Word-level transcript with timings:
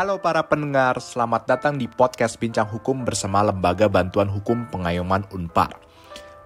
Halo 0.00 0.16
para 0.16 0.40
pendengar, 0.48 0.96
selamat 0.96 1.44
datang 1.44 1.76
di 1.76 1.84
podcast 1.84 2.40
Bincang 2.40 2.64
Hukum 2.64 3.04
bersama 3.04 3.44
Lembaga 3.44 3.84
Bantuan 3.84 4.32
Hukum 4.32 4.64
Pengayoman 4.72 5.28
Unpar. 5.28 5.76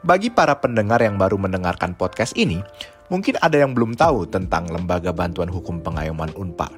Bagi 0.02 0.26
para 0.26 0.58
pendengar 0.58 0.98
yang 0.98 1.14
baru 1.14 1.38
mendengarkan 1.38 1.94
podcast 1.94 2.34
ini, 2.34 2.58
mungkin 3.14 3.38
ada 3.38 3.54
yang 3.54 3.70
belum 3.70 3.94
tahu 3.94 4.26
tentang 4.26 4.66
Lembaga 4.74 5.14
Bantuan 5.14 5.46
Hukum 5.46 5.86
Pengayoman 5.86 6.34
Unpar. 6.34 6.74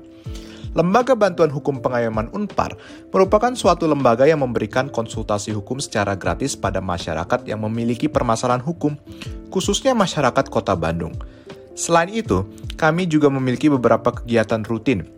Lembaga 0.77 1.17
Bantuan 1.17 1.49
Hukum 1.49 1.81
Pengayoman 1.81 2.29
Unpar 2.37 2.77
merupakan 3.09 3.57
suatu 3.57 3.89
lembaga 3.89 4.29
yang 4.29 4.45
memberikan 4.45 4.93
konsultasi 4.93 5.57
hukum 5.57 5.81
secara 5.81 6.13
gratis 6.13 6.61
pada 6.61 6.85
masyarakat 6.85 7.49
yang 7.49 7.65
memiliki 7.65 8.05
permasalahan 8.05 8.61
hukum, 8.61 9.01
khususnya 9.49 9.97
masyarakat 9.97 10.53
Kota 10.53 10.77
Bandung. 10.77 11.17
Selain 11.73 12.13
itu, 12.13 12.45
kami 12.77 13.09
juga 13.09 13.33
memiliki 13.33 13.73
beberapa 13.73 14.13
kegiatan 14.13 14.61
rutin 14.61 15.16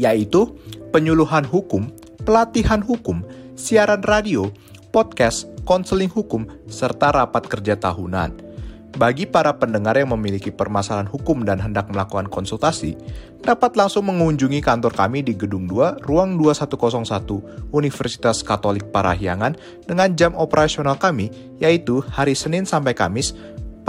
yaitu 0.00 0.56
penyuluhan 0.96 1.44
hukum, 1.44 1.92
pelatihan 2.24 2.80
hukum, 2.80 3.20
siaran 3.52 4.00
radio, 4.08 4.48
podcast, 4.96 5.44
konseling 5.68 6.08
hukum, 6.08 6.48
serta 6.72 7.12
rapat 7.12 7.44
kerja 7.44 7.76
tahunan. 7.76 8.48
Bagi 8.90 9.22
para 9.22 9.54
pendengar 9.54 9.94
yang 9.94 10.10
memiliki 10.10 10.50
permasalahan 10.50 11.06
hukum 11.06 11.46
dan 11.46 11.62
hendak 11.62 11.86
melakukan 11.94 12.26
konsultasi, 12.26 12.98
dapat 13.38 13.78
langsung 13.78 14.10
mengunjungi 14.10 14.58
kantor 14.58 14.90
kami 14.90 15.22
di 15.22 15.38
Gedung 15.38 15.70
2, 15.70 16.02
Ruang 16.10 16.34
2101, 16.34 17.70
Universitas 17.70 18.42
Katolik 18.42 18.90
Parahyangan 18.90 19.54
dengan 19.86 20.10
jam 20.18 20.34
operasional 20.34 20.98
kami, 20.98 21.30
yaitu 21.62 22.02
hari 22.02 22.34
Senin 22.34 22.66
sampai 22.66 22.90
Kamis 22.90 23.30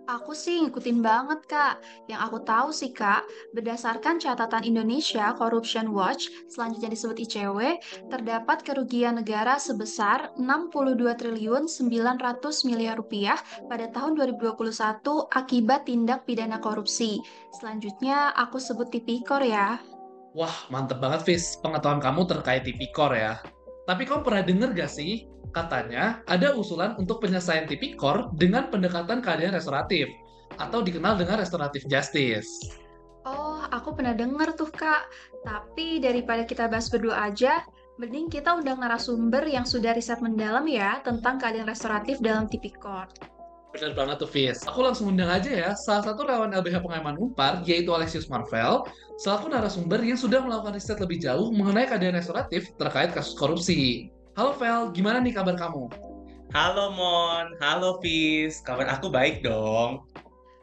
Aku 0.09 0.33
sih 0.33 0.65
ngikutin 0.65 1.05
banget, 1.05 1.45
Kak. 1.45 1.85
Yang 2.09 2.21
aku 2.25 2.37
tahu 2.41 2.69
sih, 2.73 2.89
Kak, 2.89 3.29
berdasarkan 3.53 4.17
catatan 4.17 4.65
Indonesia 4.65 5.37
Corruption 5.37 5.93
Watch, 5.93 6.33
selanjutnya 6.49 6.89
disebut 6.89 7.21
ICW, 7.29 7.77
terdapat 8.09 8.65
kerugian 8.65 9.21
negara 9.21 9.61
sebesar 9.61 10.33
62 10.33 11.13
triliun 11.13 11.69
900 11.69 12.41
miliar 12.65 12.97
rupiah 12.97 13.37
pada 13.69 13.85
tahun 13.93 14.17
2021 14.17 15.29
akibat 15.29 15.85
tindak 15.85 16.25
pidana 16.25 16.57
korupsi. 16.57 17.21
Selanjutnya 17.61 18.33
aku 18.33 18.57
sebut 18.57 18.89
tipikor 18.89 19.45
ya. 19.45 19.77
Wah, 20.33 20.57
mantep 20.73 20.97
banget, 20.97 21.21
Fis. 21.21 21.53
Pengetahuan 21.61 22.01
kamu 22.01 22.25
terkait 22.25 22.65
tipikor 22.65 23.13
ya. 23.13 23.37
Tapi 23.85 24.09
kamu 24.09 24.25
pernah 24.25 24.41
denger 24.41 24.73
gak 24.73 24.89
sih 24.89 25.29
Katanya, 25.49 26.21
ada 26.29 26.53
usulan 26.53 26.93
untuk 27.01 27.25
penyelesaian 27.25 27.65
tipikor 27.65 28.29
dengan 28.37 28.69
pendekatan 28.69 29.21
keadilan 29.21 29.57
restoratif, 29.57 30.05
atau 30.61 30.81
dikenal 30.81 31.17
dengan 31.17 31.41
restoratif 31.41 31.85
justice. 31.89 32.47
Oh, 33.25 33.61
aku 33.69 33.93
pernah 33.93 34.13
denger 34.13 34.55
tuh, 34.55 34.71
Kak. 34.71 35.09
Tapi 35.45 36.01
daripada 36.01 36.45
kita 36.45 36.69
bahas 36.69 36.87
berdua 36.89 37.29
aja, 37.29 37.61
mending 37.99 38.31
kita 38.31 38.55
undang 38.55 38.79
narasumber 38.79 39.43
yang 39.43 39.67
sudah 39.67 39.91
riset 39.91 40.23
mendalam 40.23 40.63
ya 40.65 41.03
tentang 41.03 41.35
keadilan 41.35 41.67
restoratif 41.67 42.23
dalam 42.23 42.47
tipikor. 42.47 43.11
Benar 43.69 43.93
banget 43.93 44.15
tuh, 44.25 44.29
Fis. 44.29 44.65
Aku 44.65 44.81
langsung 44.81 45.13
undang 45.13 45.29
aja 45.29 45.51
ya 45.51 45.69
salah 45.77 46.01
satu 46.01 46.25
relawan 46.25 46.49
LBH 46.49 46.81
Pengayoman 46.81 47.21
Unpar, 47.21 47.61
yaitu 47.69 47.93
Alexius 47.93 48.25
Marvel, 48.25 48.81
selaku 49.21 49.45
narasumber 49.51 50.01
yang 50.01 50.17
sudah 50.17 50.41
melakukan 50.41 50.73
riset 50.73 50.97
lebih 50.97 51.21
jauh 51.21 51.53
mengenai 51.53 51.85
keadilan 51.85 52.17
restoratif 52.17 52.73
terkait 52.81 53.13
kasus 53.13 53.37
korupsi. 53.37 54.09
Halo 54.39 54.55
Vel, 54.55 54.95
gimana 54.95 55.19
nih 55.19 55.35
kabar 55.35 55.59
kamu? 55.59 55.91
Halo 56.55 56.95
Mon, 56.95 57.59
halo 57.59 57.99
Fis, 57.99 58.63
kabar 58.63 58.87
aku 58.87 59.11
baik 59.11 59.43
dong. 59.43 60.07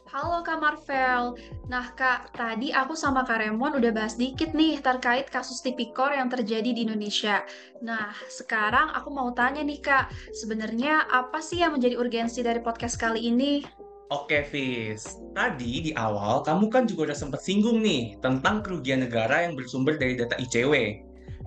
Halo 0.08 0.40
Kak 0.40 0.64
Marvel. 0.64 1.36
Nah 1.68 1.92
Kak, 1.92 2.32
tadi 2.32 2.72
aku 2.72 2.96
sama 2.96 3.28
Kak 3.28 3.36
Remon 3.36 3.76
udah 3.76 3.92
bahas 3.92 4.16
dikit 4.16 4.56
nih 4.56 4.80
terkait 4.80 5.28
kasus 5.28 5.60
tipikor 5.60 6.08
yang 6.08 6.32
terjadi 6.32 6.72
di 6.72 6.88
Indonesia. 6.88 7.44
Nah, 7.84 8.16
sekarang 8.32 8.96
aku 8.96 9.12
mau 9.12 9.28
tanya 9.36 9.60
nih 9.60 9.84
Kak, 9.84 10.08
sebenarnya 10.32 11.04
apa 11.12 11.44
sih 11.44 11.60
yang 11.60 11.76
menjadi 11.76 12.00
urgensi 12.00 12.40
dari 12.40 12.64
podcast 12.64 12.96
kali 12.96 13.28
ini? 13.28 13.60
Oke 14.08 14.48
Fis, 14.48 15.20
tadi 15.36 15.84
di 15.84 15.92
awal 16.00 16.40
kamu 16.48 16.72
kan 16.72 16.88
juga 16.88 17.12
udah 17.12 17.18
sempat 17.28 17.44
singgung 17.44 17.84
nih 17.84 18.16
tentang 18.24 18.64
kerugian 18.64 19.04
negara 19.04 19.44
yang 19.44 19.52
bersumber 19.52 20.00
dari 20.00 20.16
data 20.16 20.32
ICW. 20.40 21.04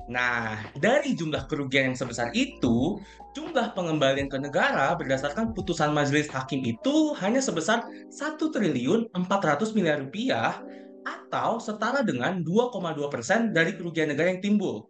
Nah, 0.10 0.58
dari 0.74 1.14
jumlah 1.14 1.46
kerugian 1.46 1.94
yang 1.94 1.98
sebesar 1.98 2.34
itu, 2.34 2.98
jumlah 3.38 3.78
pengembalian 3.78 4.26
ke 4.26 4.42
negara 4.42 4.98
berdasarkan 4.98 5.54
putusan 5.54 5.94
majelis 5.94 6.26
hakim 6.34 6.66
itu 6.66 7.14
hanya 7.22 7.38
sebesar 7.38 7.86
1 8.10 8.42
triliun 8.42 9.14
400 9.14 9.78
miliar 9.78 10.02
rupiah 10.02 10.58
atau 11.06 11.62
setara 11.62 12.02
dengan 12.02 12.42
2,2 12.42 13.06
persen 13.14 13.54
dari 13.54 13.78
kerugian 13.78 14.10
negara 14.10 14.34
yang 14.34 14.42
timbul. 14.42 14.90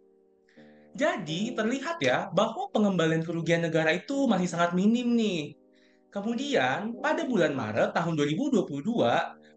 Jadi 0.96 1.52
terlihat 1.52 2.00
ya 2.00 2.32
bahwa 2.32 2.72
pengembalian 2.72 3.22
kerugian 3.22 3.62
negara 3.62 3.94
itu 3.94 4.24
masih 4.24 4.48
sangat 4.48 4.72
minim 4.72 5.14
nih. 5.14 5.54
Kemudian 6.10 6.98
pada 6.98 7.22
bulan 7.28 7.54
Maret 7.54 7.94
tahun 7.94 8.18
2022, 8.18 8.82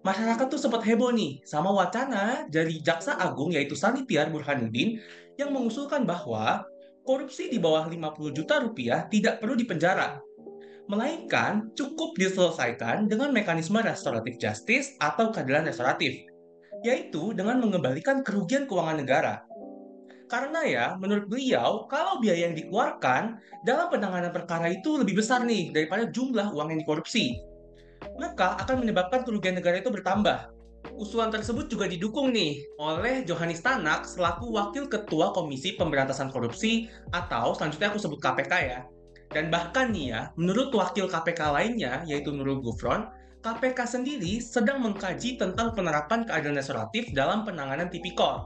masyarakat 0.05 0.45
tuh 0.45 0.61
sempat 0.61 0.85
heboh 0.85 1.09
nih 1.09 1.41
sama 1.47 1.73
wacana 1.73 2.45
dari 2.51 2.83
Jaksa 2.83 3.17
Agung 3.17 3.49
yaitu 3.55 3.73
Sanitiar 3.73 4.29
Burhanuddin 4.29 5.01
yang 5.39 5.53
mengusulkan 5.53 6.05
bahwa 6.05 6.65
korupsi 7.03 7.51
di 7.51 7.59
bawah 7.59 7.87
50 7.89 8.37
juta 8.37 8.63
rupiah 8.63 9.05
tidak 9.11 9.43
perlu 9.43 9.57
dipenjara, 9.59 10.21
melainkan 10.87 11.71
cukup 11.75 12.15
diselesaikan 12.19 13.07
dengan 13.07 13.31
mekanisme 13.31 13.79
restoratif 13.79 14.35
justice 14.39 14.95
atau 14.99 15.31
keadilan 15.31 15.67
restoratif. 15.67 16.27
yaitu 16.83 17.31
dengan 17.31 17.63
mengembalikan 17.63 18.19
kerugian 18.27 18.67
keuangan 18.67 18.99
negara. 18.99 19.47
Karena 20.27 20.67
ya, 20.67 20.85
menurut 20.99 21.31
beliau, 21.31 21.87
kalau 21.87 22.19
biaya 22.19 22.51
yang 22.51 22.59
dikeluarkan 22.59 23.39
dalam 23.63 23.87
penanganan 23.87 24.35
perkara 24.35 24.67
itu 24.67 24.99
lebih 24.99 25.23
besar 25.23 25.47
nih 25.47 25.71
daripada 25.71 26.11
jumlah 26.11 26.51
uang 26.51 26.75
yang 26.75 26.79
dikorupsi. 26.83 27.39
Maka 28.19 28.59
akan 28.67 28.83
menyebabkan 28.83 29.23
kerugian 29.23 29.55
negara 29.55 29.79
itu 29.79 29.87
bertambah. 29.87 30.51
Usulan 30.93 31.33
tersebut 31.33 31.73
juga 31.73 31.89
didukung 31.89 32.29
nih 32.29 32.61
oleh 32.77 33.25
Johannes 33.25 33.65
Tanak 33.65 34.05
selaku 34.05 34.53
Wakil 34.53 34.85
Ketua 34.85 35.33
Komisi 35.33 35.73
Pemberantasan 35.73 36.29
Korupsi 36.29 36.85
atau 37.09 37.57
selanjutnya 37.57 37.89
aku 37.89 37.99
sebut 37.99 38.19
KPK 38.21 38.53
ya. 38.61 38.79
Dan 39.33 39.49
bahkan 39.49 39.89
nih 39.89 40.13
ya, 40.13 40.21
menurut 40.37 40.69
wakil 40.77 41.09
KPK 41.09 41.41
lainnya 41.49 42.05
yaitu 42.05 42.29
Nurul 42.29 42.61
Gufron, 42.61 43.09
KPK 43.41 43.89
sendiri 43.89 44.37
sedang 44.37 44.85
mengkaji 44.85 45.41
tentang 45.41 45.73
penerapan 45.73 46.29
keadilan 46.29 46.61
restoratif 46.61 47.09
dalam 47.17 47.41
penanganan 47.41 47.89
tipikor. 47.89 48.45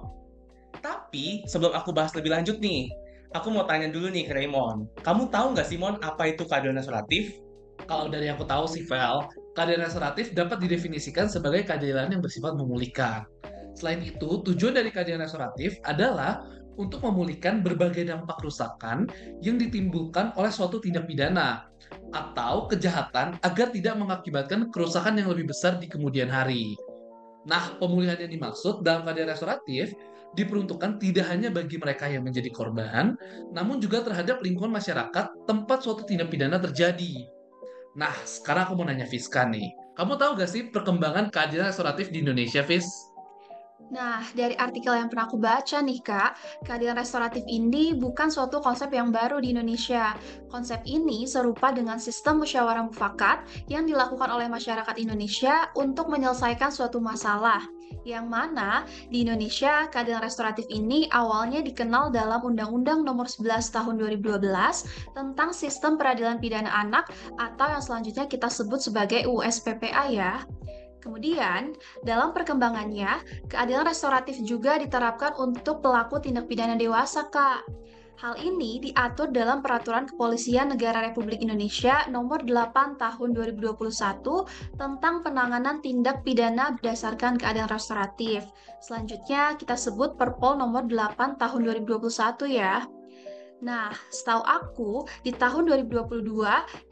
Tapi 0.80 1.44
sebelum 1.52 1.76
aku 1.76 1.92
bahas 1.92 2.16
lebih 2.16 2.32
lanjut 2.32 2.64
nih, 2.64 2.88
aku 3.36 3.52
mau 3.52 3.68
tanya 3.68 3.92
dulu 3.92 4.08
nih 4.08 4.24
ke 4.24 4.34
Raymond. 4.34 4.88
Kamu 5.04 5.28
tahu 5.28 5.52
nggak 5.52 5.68
Simon 5.68 6.00
apa 6.00 6.32
itu 6.32 6.48
keadilan 6.48 6.80
restoratif? 6.80 7.36
Kalau 7.84 8.08
dari 8.08 8.32
yang 8.32 8.40
aku 8.40 8.48
tahu 8.48 8.66
sih, 8.66 8.88
Vel, 8.88 9.28
keadilan 9.58 9.90
restoratif 9.90 10.38
dapat 10.38 10.62
didefinisikan 10.62 11.26
sebagai 11.26 11.66
keadilan 11.66 12.14
yang 12.14 12.22
bersifat 12.22 12.54
memulihkan. 12.54 13.26
Selain 13.74 14.06
itu, 14.06 14.46
tujuan 14.46 14.78
dari 14.78 14.94
keadilan 14.94 15.26
restoratif 15.26 15.82
adalah 15.82 16.46
untuk 16.78 17.02
memulihkan 17.02 17.66
berbagai 17.66 18.06
dampak 18.06 18.38
kerusakan 18.38 19.10
yang 19.42 19.58
ditimbulkan 19.58 20.30
oleh 20.38 20.54
suatu 20.54 20.78
tindak 20.78 21.10
pidana 21.10 21.66
atau 22.14 22.70
kejahatan 22.70 23.42
agar 23.42 23.74
tidak 23.74 23.98
mengakibatkan 23.98 24.70
kerusakan 24.70 25.18
yang 25.18 25.34
lebih 25.34 25.50
besar 25.50 25.82
di 25.82 25.90
kemudian 25.90 26.30
hari. 26.30 26.78
Nah, 27.50 27.74
pemulihan 27.82 28.22
yang 28.22 28.30
dimaksud 28.30 28.86
dalam 28.86 29.10
keadilan 29.10 29.34
restoratif 29.34 29.90
diperuntukkan 30.38 31.02
tidak 31.02 31.26
hanya 31.34 31.50
bagi 31.50 31.82
mereka 31.82 32.06
yang 32.06 32.22
menjadi 32.22 32.54
korban, 32.54 33.18
namun 33.50 33.82
juga 33.82 34.06
terhadap 34.06 34.38
lingkungan 34.46 34.78
masyarakat 34.78 35.26
tempat 35.50 35.82
suatu 35.82 36.06
tindak 36.06 36.30
pidana 36.30 36.62
terjadi. 36.62 37.37
Nah, 37.98 38.14
sekarang 38.30 38.70
aku 38.70 38.74
mau 38.78 38.86
nanya 38.86 39.10
Fiska 39.10 39.50
nih. 39.50 39.74
Kamu 39.98 40.22
tahu 40.22 40.38
gak 40.38 40.54
sih 40.54 40.70
perkembangan 40.70 41.34
keadilan 41.34 41.74
restoratif 41.74 42.14
di 42.14 42.22
Indonesia, 42.22 42.62
Fis? 42.62 43.07
Nah, 43.88 44.20
dari 44.36 44.52
artikel 44.60 44.92
yang 44.92 45.08
pernah 45.08 45.32
aku 45.32 45.40
baca 45.40 45.80
nih, 45.80 46.00
Kak, 46.04 46.32
keadilan 46.68 47.00
restoratif 47.00 47.48
ini 47.48 47.96
bukan 47.96 48.28
suatu 48.28 48.60
konsep 48.60 48.92
yang 48.92 49.16
baru 49.16 49.40
di 49.40 49.56
Indonesia. 49.56 50.12
Konsep 50.52 50.84
ini 50.84 51.24
serupa 51.24 51.72
dengan 51.72 51.96
sistem 51.96 52.44
musyawarah 52.44 52.84
mufakat 52.84 53.48
yang 53.72 53.88
dilakukan 53.88 54.28
oleh 54.28 54.52
masyarakat 54.52 54.96
Indonesia 55.00 55.72
untuk 55.80 56.12
menyelesaikan 56.12 56.68
suatu 56.68 57.00
masalah. 57.00 57.64
Yang 58.04 58.26
mana 58.28 58.84
di 59.12 59.24
Indonesia 59.24 59.88
keadilan 59.92 60.24
restoratif 60.24 60.68
ini 60.68 61.08
awalnya 61.12 61.64
dikenal 61.64 62.12
dalam 62.12 62.44
Undang-Undang 62.44 63.04
Nomor 63.04 63.28
11 63.28 63.72
Tahun 63.72 63.96
2012 64.00 64.44
tentang 65.16 65.50
Sistem 65.52 65.96
Peradilan 65.96 66.40
Pidana 66.40 66.72
Anak 66.72 67.12
atau 67.40 67.68
yang 67.68 67.84
selanjutnya 67.84 68.28
kita 68.28 68.48
sebut 68.52 68.80
sebagai 68.80 69.28
USPPA 69.28 70.04
ya. 70.12 70.44
Kemudian, 70.98 71.78
dalam 72.02 72.34
perkembangannya, 72.34 73.22
keadilan 73.48 73.86
restoratif 73.86 74.42
juga 74.42 74.82
diterapkan 74.82 75.38
untuk 75.38 75.86
pelaku 75.86 76.18
tindak 76.20 76.50
pidana 76.50 76.74
dewasa, 76.74 77.30
Kak. 77.30 77.64
Hal 78.18 78.34
ini 78.42 78.82
diatur 78.82 79.30
dalam 79.30 79.62
Peraturan 79.62 80.10
Kepolisian 80.10 80.74
Negara 80.74 81.06
Republik 81.06 81.38
Indonesia 81.38 82.02
Nomor 82.10 82.42
8 82.50 82.98
Tahun 82.98 83.30
2021 83.30 83.78
tentang 84.74 85.22
penanganan 85.22 85.86
tindak 85.86 86.26
pidana 86.26 86.74
berdasarkan 86.82 87.38
keadilan 87.38 87.70
restoratif. 87.70 88.42
Selanjutnya 88.82 89.54
kita 89.62 89.78
sebut 89.78 90.18
Perpol 90.18 90.58
Nomor 90.58 90.90
8 90.90 91.38
Tahun 91.38 91.62
2021 91.62 92.10
ya. 92.50 92.90
Nah, 93.58 93.90
setahu 94.14 94.46
aku, 94.46 94.92
di 95.26 95.34
tahun 95.34 95.66
2022, 95.90 96.22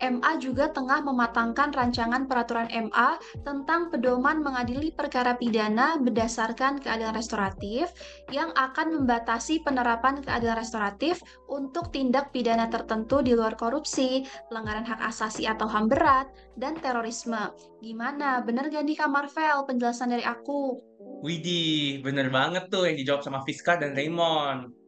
MA 0.01 0.31
juga 0.41 0.73
tengah 0.73 1.05
mematangkan 1.05 1.69
rancangan 1.69 2.25
peraturan 2.25 2.65
MA 2.73 3.21
tentang 3.45 3.93
pedoman 3.93 4.41
mengadili 4.41 4.89
perkara 4.89 5.37
pidana 5.37 6.01
berdasarkan 6.01 6.81
keadilan 6.81 7.13
restoratif 7.13 7.93
yang 8.33 8.49
akan 8.57 8.97
membatasi 8.97 9.61
penerapan 9.61 10.25
keadilan 10.25 10.57
restoratif 10.57 11.21
untuk 11.45 11.93
tindak 11.93 12.33
pidana 12.33 12.65
tertentu 12.65 13.21
di 13.21 13.37
luar 13.37 13.53
korupsi, 13.53 14.25
pelanggaran 14.49 14.89
hak 14.89 15.05
asasi 15.05 15.45
atau 15.45 15.69
HAM 15.69 15.85
berat, 15.85 16.25
dan 16.57 16.73
terorisme. 16.81 17.53
Gimana? 17.85 18.41
Bener 18.41 18.73
gak 18.73 18.89
nih 18.89 18.97
Kak 18.97 19.11
Marvel 19.13 19.69
penjelasan 19.69 20.09
dari 20.09 20.25
aku? 20.25 20.81
Widih, 21.21 22.01
bener 22.01 22.33
banget 22.33 22.73
tuh 22.73 22.89
yang 22.89 22.97
dijawab 22.97 23.21
sama 23.21 23.45
Fiska 23.45 23.77
dan 23.77 23.93
Raymond. 23.93 24.84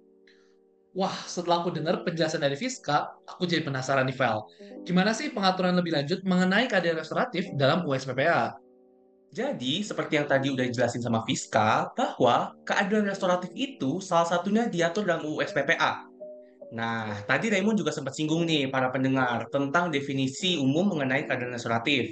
Wah, 0.98 1.14
setelah 1.30 1.62
aku 1.62 1.70
dengar 1.70 2.02
penjelasan 2.02 2.42
dari 2.42 2.58
Fiska, 2.58 3.14
aku 3.30 3.46
jadi 3.46 3.62
penasaran 3.62 4.10
nih, 4.10 4.18
Vel. 4.18 4.42
Gimana 4.82 5.14
sih 5.14 5.30
pengaturan 5.30 5.78
lebih 5.78 5.94
lanjut 5.94 6.26
mengenai 6.26 6.66
keadilan 6.66 6.98
restoratif 6.98 7.54
dalam 7.54 7.86
USPPA? 7.86 8.58
Jadi, 9.30 9.86
seperti 9.86 10.18
yang 10.18 10.26
tadi 10.26 10.50
udah 10.50 10.66
dijelasin 10.66 11.06
sama 11.06 11.22
Fiska, 11.22 11.94
bahwa 11.94 12.58
keadilan 12.66 13.14
restoratif 13.14 13.54
itu 13.54 14.02
salah 14.02 14.26
satunya 14.26 14.66
diatur 14.66 15.06
dalam 15.06 15.22
UU 15.22 15.46
SPPA. 15.46 16.10
Nah, 16.74 17.14
tadi 17.30 17.54
Raymond 17.54 17.78
juga 17.78 17.94
sempat 17.94 18.18
singgung 18.18 18.42
nih 18.50 18.66
para 18.74 18.90
pendengar 18.90 19.46
tentang 19.54 19.94
definisi 19.94 20.58
umum 20.58 20.98
mengenai 20.98 21.30
keadilan 21.30 21.54
restoratif. 21.54 22.10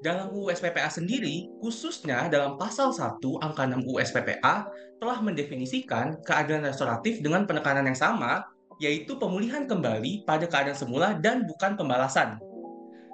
Dalam 0.00 0.32
UU 0.32 0.48
SPPA 0.56 0.88
sendiri, 0.88 1.52
khususnya 1.60 2.32
dalam 2.32 2.56
pasal 2.56 2.96
1 2.96 3.20
angka 3.44 3.68
6 3.68 3.84
UU 3.84 4.00
SPPA, 4.00 4.64
telah 5.00 5.18
mendefinisikan 5.20 6.20
keadilan 6.24 6.64
restoratif 6.68 7.20
dengan 7.20 7.44
penekanan 7.44 7.84
yang 7.88 7.98
sama, 7.98 8.48
yaitu 8.80 9.16
pemulihan 9.16 9.64
kembali 9.64 10.24
pada 10.28 10.44
keadaan 10.48 10.76
semula 10.76 11.16
dan 11.16 11.44
bukan 11.48 11.76
pembalasan. 11.76 12.40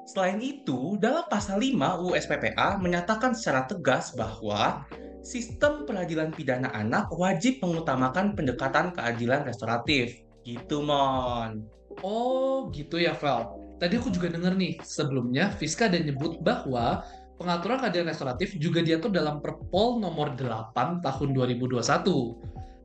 Selain 0.02 0.42
itu, 0.42 0.98
dalam 0.98 1.22
pasal 1.30 1.62
5 1.62 2.02
UU 2.02 2.18
SPPA 2.18 2.74
menyatakan 2.82 3.38
secara 3.38 3.70
tegas 3.70 4.10
bahwa 4.18 4.82
sistem 5.22 5.86
peradilan 5.86 6.34
pidana 6.34 6.74
anak 6.74 7.06
wajib 7.14 7.62
mengutamakan 7.62 8.34
pendekatan 8.34 8.90
keadilan 8.90 9.46
restoratif. 9.46 10.18
Gitu, 10.42 10.82
Mon. 10.82 11.62
Oh, 12.02 12.66
gitu 12.74 12.98
ya, 12.98 13.14
Vel. 13.14 13.46
Tadi 13.78 13.94
aku 13.98 14.10
juga 14.10 14.30
dengar 14.30 14.58
nih, 14.58 14.82
sebelumnya 14.82 15.54
Fiska 15.54 15.86
ada 15.86 15.98
nyebut 16.02 16.42
bahwa 16.42 17.06
pengaturan 17.36 17.80
keadilan 17.80 18.12
restoratif 18.12 18.56
juga 18.58 18.80
diatur 18.84 19.12
dalam 19.12 19.40
Perpol 19.40 20.00
nomor 20.00 20.34
8 20.34 21.04
tahun 21.04 21.28
2021. 21.32 21.80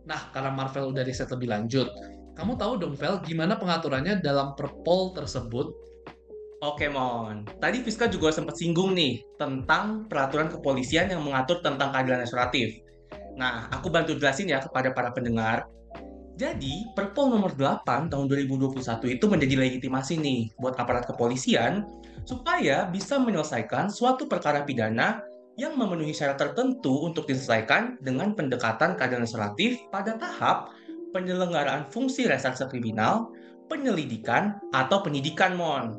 Nah, 0.08 0.22
karena 0.32 0.52
Marvel 0.56 0.96
udah 0.96 1.04
riset 1.04 1.28
lebih 1.32 1.52
lanjut, 1.52 1.88
kamu 2.38 2.56
tahu 2.56 2.80
dong, 2.80 2.94
Vel, 2.96 3.20
gimana 3.26 3.60
pengaturannya 3.60 4.24
dalam 4.24 4.56
Perpol 4.56 5.12
tersebut? 5.18 5.74
Oke, 6.64 6.90
Mon. 6.90 7.46
Tadi 7.62 7.86
Fiska 7.86 8.10
juga 8.10 8.34
sempat 8.34 8.58
singgung 8.58 8.98
nih 8.98 9.22
tentang 9.38 10.10
peraturan 10.10 10.50
kepolisian 10.50 11.12
yang 11.12 11.22
mengatur 11.22 11.62
tentang 11.62 11.94
keadilan 11.94 12.26
restoratif. 12.26 12.82
Nah, 13.38 13.70
aku 13.70 13.94
bantu 13.94 14.18
jelasin 14.18 14.50
ya 14.50 14.58
kepada 14.58 14.90
para 14.96 15.14
pendengar 15.14 15.70
jadi, 16.38 16.86
Perpol 16.94 17.34
nomor 17.34 17.58
8 17.58 18.14
tahun 18.14 18.26
2021 18.30 18.78
itu 19.10 19.26
menjadi 19.26 19.58
legitimasi 19.58 20.22
nih 20.22 20.54
buat 20.62 20.78
aparat 20.78 21.10
kepolisian 21.10 21.82
supaya 22.28 22.84
bisa 22.92 23.16
menyelesaikan 23.16 23.88
suatu 23.88 24.28
perkara 24.28 24.68
pidana 24.68 25.24
yang 25.56 25.74
memenuhi 25.80 26.12
syarat 26.12 26.38
tertentu 26.38 27.08
untuk 27.08 27.26
diselesaikan 27.26 27.98
dengan 28.04 28.36
pendekatan 28.36 29.00
keadilan 29.00 29.26
restoratif 29.26 29.80
pada 29.90 30.20
tahap 30.20 30.70
penyelenggaraan 31.16 31.90
fungsi 31.90 32.30
reserse 32.30 32.62
kriminal, 32.70 33.32
penyelidikan, 33.72 34.60
atau 34.76 35.02
penyidikan, 35.02 35.58
Mon. 35.58 35.98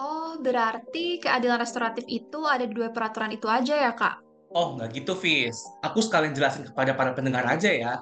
Oh, 0.00 0.40
berarti 0.40 1.20
keadilan 1.20 1.60
restoratif 1.60 2.08
itu 2.08 2.48
ada 2.48 2.64
dua 2.64 2.88
peraturan 2.94 3.34
itu 3.34 3.44
aja 3.44 3.76
ya, 3.76 3.92
Kak? 3.92 4.24
Oh, 4.56 4.78
nggak 4.78 5.04
gitu, 5.04 5.12
Fis. 5.12 5.58
Aku 5.84 6.00
sekalian 6.00 6.32
jelasin 6.32 6.64
kepada 6.64 6.96
para 6.96 7.12
pendengar 7.12 7.44
aja 7.44 7.68
ya. 7.68 8.00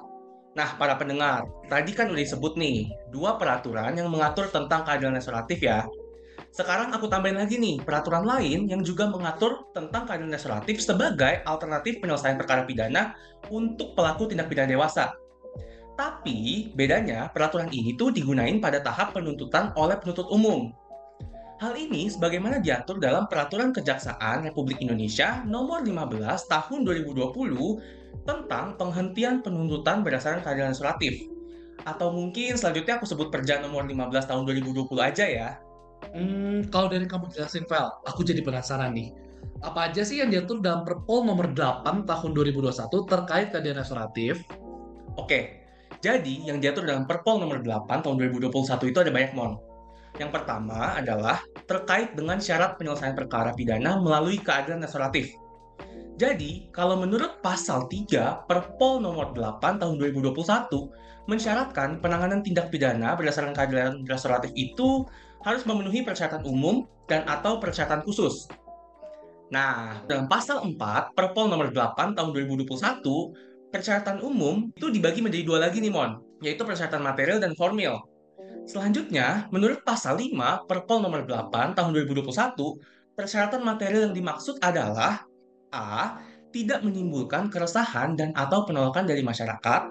Nah, 0.55 0.75
para 0.79 0.95
pendengar, 0.95 1.47
tadi 1.67 1.91
kan 1.91 2.11
udah 2.11 2.23
disebut 2.23 2.55
nih, 2.55 2.87
dua 3.11 3.35
peraturan 3.35 3.95
yang 3.95 4.07
mengatur 4.07 4.47
tentang 4.51 4.87
keadilan 4.87 5.19
restoratif 5.19 5.63
ya. 5.63 5.83
Sekarang 6.51 6.91
aku 6.91 7.07
tambahin 7.07 7.39
lagi 7.39 7.55
nih, 7.55 7.79
peraturan 7.79 8.27
lain 8.27 8.67
yang 8.67 8.83
juga 8.83 9.07
mengatur 9.07 9.71
tentang 9.71 10.03
keadilan 10.03 10.35
restoratif 10.35 10.83
sebagai 10.83 11.39
alternatif 11.47 12.03
penyelesaian 12.03 12.35
perkara 12.35 12.67
pidana 12.67 13.15
untuk 13.47 13.95
pelaku 13.95 14.27
tindak 14.27 14.51
pidana 14.51 14.67
dewasa. 14.67 15.15
Tapi, 15.95 16.71
bedanya 16.75 17.31
peraturan 17.31 17.71
ini 17.71 17.95
tuh 17.95 18.11
digunain 18.11 18.59
pada 18.59 18.83
tahap 18.83 19.15
penuntutan 19.15 19.71
oleh 19.79 19.95
penuntut 19.95 20.27
umum. 20.27 20.75
Hal 21.63 21.77
ini 21.77 22.11
sebagaimana 22.11 22.57
diatur 22.57 22.97
dalam 22.97 23.29
Peraturan 23.29 23.69
Kejaksaan 23.69 24.49
Republik 24.49 24.81
Indonesia 24.81 25.45
Nomor 25.45 25.85
15 25.85 26.49
Tahun 26.49 26.79
2020 26.83 28.25
tentang 28.25 28.75
penghentian 28.75 29.45
penuntutan 29.45 30.01
berdasarkan 30.01 30.41
keadilan 30.41 30.73
restoratif. 30.73 31.31
Atau 31.85 32.11
mungkin 32.11 32.57
selanjutnya 32.57 32.97
aku 32.97 33.05
sebut 33.05 33.29
Perja 33.29 33.61
nomor 33.61 33.85
15 33.85 34.25
tahun 34.25 34.43
2020 34.49 34.89
aja 34.99 35.25
ya. 35.29 35.49
Hmm, 36.09 36.65
kalau 36.73 36.89
dari 36.89 37.05
kamu 37.05 37.29
jelasin, 37.29 37.63
Vel, 37.69 37.87
aku 38.09 38.25
jadi 38.25 38.41
penasaran 38.41 38.97
nih. 38.97 39.13
Apa 39.61 39.93
aja 39.93 40.01
sih 40.01 40.17
yang 40.19 40.33
diatur 40.33 40.57
dalam 40.57 40.81
Perpol 40.81 41.21
nomor 41.21 41.53
8 41.53 42.09
tahun 42.09 42.31
2021 42.33 43.05
terkait 43.05 43.47
keadilan 43.53 43.85
restoratif? 43.85 44.41
Oke, 45.21 45.61
jadi 46.01 46.49
yang 46.49 46.57
diatur 46.57 46.89
dalam 46.89 47.05
Perpol 47.05 47.37
nomor 47.37 47.61
8 47.61 48.01
tahun 48.01 48.15
2021 48.17 48.89
itu 48.89 48.97
ada 48.97 49.11
banyak, 49.13 49.31
Mon. 49.37 49.61
Yang 50.17 50.31
pertama 50.33 50.97
adalah 50.97 51.39
terkait 51.69 52.17
dengan 52.17 52.41
syarat 52.41 52.75
penyelesaian 52.75 53.15
perkara 53.15 53.53
pidana 53.55 54.01
melalui 54.01 54.41
keadilan 54.41 54.83
restoratif. 54.83 55.31
Jadi, 56.19 56.69
kalau 56.75 56.99
menurut 56.99 57.41
pasal 57.41 57.89
3 57.89 58.45
Perpol 58.49 59.01
nomor 59.01 59.33
8 59.33 59.81
tahun 59.81 59.95
2021 59.97 60.37
mensyaratkan 61.29 62.01
penanganan 62.01 62.41
tindak 62.41 62.73
pidana 62.73 63.13
berdasarkan 63.13 63.53
keadilan 63.53 64.03
restoratif 64.09 64.49
itu 64.57 65.05
harus 65.41 65.63
memenuhi 65.65 66.05
persyaratan 66.05 66.45
umum 66.45 66.85
dan 67.09 67.25
atau 67.25 67.57
persyaratan 67.57 68.05
khusus. 68.05 68.47
Nah, 69.51 69.99
dalam 70.07 70.31
pasal 70.31 70.63
4 70.63 71.11
Perpol 71.11 71.51
nomor 71.51 71.75
8 71.75 72.15
tahun 72.15 72.29
2021, 72.31 72.71
persyaratan 73.67 74.23
umum 74.23 74.71
itu 74.71 74.87
dibagi 74.87 75.19
menjadi 75.19 75.43
dua 75.43 75.59
lagi 75.67 75.83
nih, 75.83 75.91
Mon, 75.91 76.23
yaitu 76.39 76.63
persyaratan 76.63 77.03
material 77.03 77.43
dan 77.43 77.51
formil. 77.59 77.99
Selanjutnya, 78.63 79.51
menurut 79.51 79.83
pasal 79.83 80.15
5 80.15 80.69
Perpol 80.69 81.03
nomor 81.03 81.27
8 81.27 81.75
tahun 81.75 81.91
2021, 81.91 82.55
persyaratan 83.17 83.61
material 83.65 84.11
yang 84.11 84.15
dimaksud 84.15 84.61
adalah 84.63 85.27
A. 85.75 86.19
Tidak 86.51 86.83
menimbulkan 86.83 87.47
keresahan 87.47 88.19
dan 88.19 88.35
atau 88.35 88.67
penolakan 88.67 89.07
dari 89.07 89.23
masyarakat. 89.23 89.87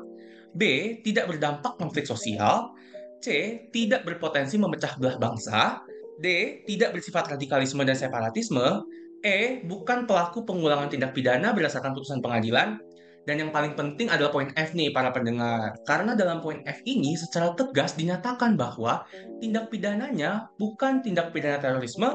B. 0.53 0.63
Tidak 1.01 1.25
berdampak 1.25 1.81
konflik 1.81 2.05
sosial. 2.05 2.77
C. 3.21 3.27
Tidak 3.69 4.03
berpotensi 4.03 4.57
memecah 4.57 4.97
belah 4.97 5.17
bangsa. 5.21 5.85
D. 6.21 6.61
Tidak 6.65 6.93
bersifat 6.93 7.37
radikalisme 7.37 7.85
dan 7.85 7.97
separatisme. 7.97 8.85
E. 9.21 9.61
Bukan 9.65 10.09
pelaku 10.09 10.45
pengulangan 10.45 10.89
tindak 10.89 11.13
pidana 11.13 11.53
berdasarkan 11.53 11.93
putusan 11.93 12.25
pengadilan. 12.25 12.81
Dan 13.29 13.37
yang 13.47 13.51
paling 13.53 13.77
penting 13.77 14.09
adalah 14.09 14.33
poin 14.33 14.49
F 14.57 14.73
nih 14.73 14.97
para 14.97 15.13
pendengar. 15.13 15.77
Karena 15.85 16.17
dalam 16.17 16.41
poin 16.41 16.65
F 16.65 16.81
ini 16.89 17.15
secara 17.15 17.53
tegas 17.53 17.93
dinyatakan 17.95 18.57
bahwa 18.57 19.05
tindak 19.45 19.69
pidananya 19.69 20.49
bukan 20.57 21.05
tindak 21.05 21.31
pidana 21.31 21.61
terorisme, 21.61 22.09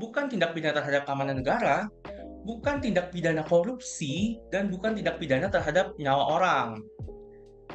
bukan 0.00 0.32
tindak 0.32 0.56
pidana 0.56 0.80
terhadap 0.80 1.04
keamanan 1.04 1.44
negara, 1.44 1.84
bukan 2.48 2.80
tindak 2.80 3.12
pidana 3.12 3.44
korupsi 3.44 4.40
dan 4.48 4.72
bukan 4.72 4.96
tindak 4.96 5.20
pidana 5.20 5.52
terhadap 5.52 5.92
nyawa 6.00 6.24
orang. 6.40 6.68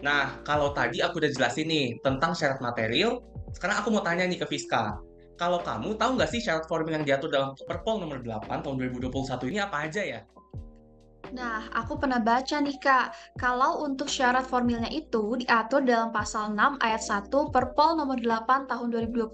Nah, 0.04 0.44
kalau 0.44 0.76
tadi 0.76 1.00
aku 1.00 1.24
udah 1.24 1.32
jelasin 1.32 1.72
nih 1.72 1.96
tentang 2.04 2.36
syarat 2.36 2.60
material, 2.60 3.24
sekarang 3.56 3.80
aku 3.80 3.88
mau 3.96 4.04
tanya 4.04 4.28
nih 4.28 4.36
ke 4.36 4.48
Fiska. 4.52 5.00
Kalau 5.40 5.64
kamu 5.64 5.96
tahu 5.96 6.20
nggak 6.20 6.30
sih 6.30 6.44
syarat 6.44 6.68
formil 6.68 7.00
yang 7.00 7.08
diatur 7.08 7.32
dalam 7.32 7.56
Perpol 7.64 8.04
nomor 8.04 8.20
8 8.20 8.52
tahun 8.52 8.76
2021 9.00 9.50
ini 9.50 9.60
apa 9.64 9.88
aja 9.88 10.04
ya? 10.04 10.20
Nah, 11.34 11.66
aku 11.74 11.98
pernah 11.98 12.22
baca 12.22 12.62
nih 12.62 12.78
Kak, 12.78 13.36
kalau 13.42 13.82
untuk 13.82 14.06
syarat 14.06 14.46
formilnya 14.46 14.86
itu 14.94 15.34
diatur 15.42 15.82
dalam 15.82 16.14
pasal 16.14 16.54
6 16.54 16.78
ayat 16.78 17.02
1 17.02 17.50
Perpol 17.50 17.98
nomor 17.98 18.22
8 18.22 18.70
tahun 18.70 18.88
2021, 18.94 19.34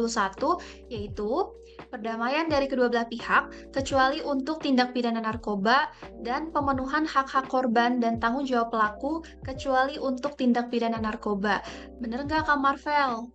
yaitu 0.87 1.51
perdamaian 1.91 2.47
dari 2.47 2.71
kedua 2.71 2.87
belah 2.87 3.03
pihak, 3.03 3.75
kecuali 3.75 4.23
untuk 4.23 4.63
tindak 4.63 4.95
pidana 4.95 5.19
narkoba, 5.19 5.91
dan 6.23 6.55
pemenuhan 6.55 7.03
hak-hak 7.03 7.51
korban 7.51 7.99
dan 7.99 8.15
tanggung 8.23 8.47
jawab 8.47 8.71
pelaku, 8.71 9.19
kecuali 9.43 9.99
untuk 9.99 10.39
tindak 10.39 10.71
pidana 10.71 11.03
narkoba. 11.03 11.59
Bener 11.99 12.23
nggak 12.23 12.47
Kak 12.47 12.63
Marvel? 12.63 13.27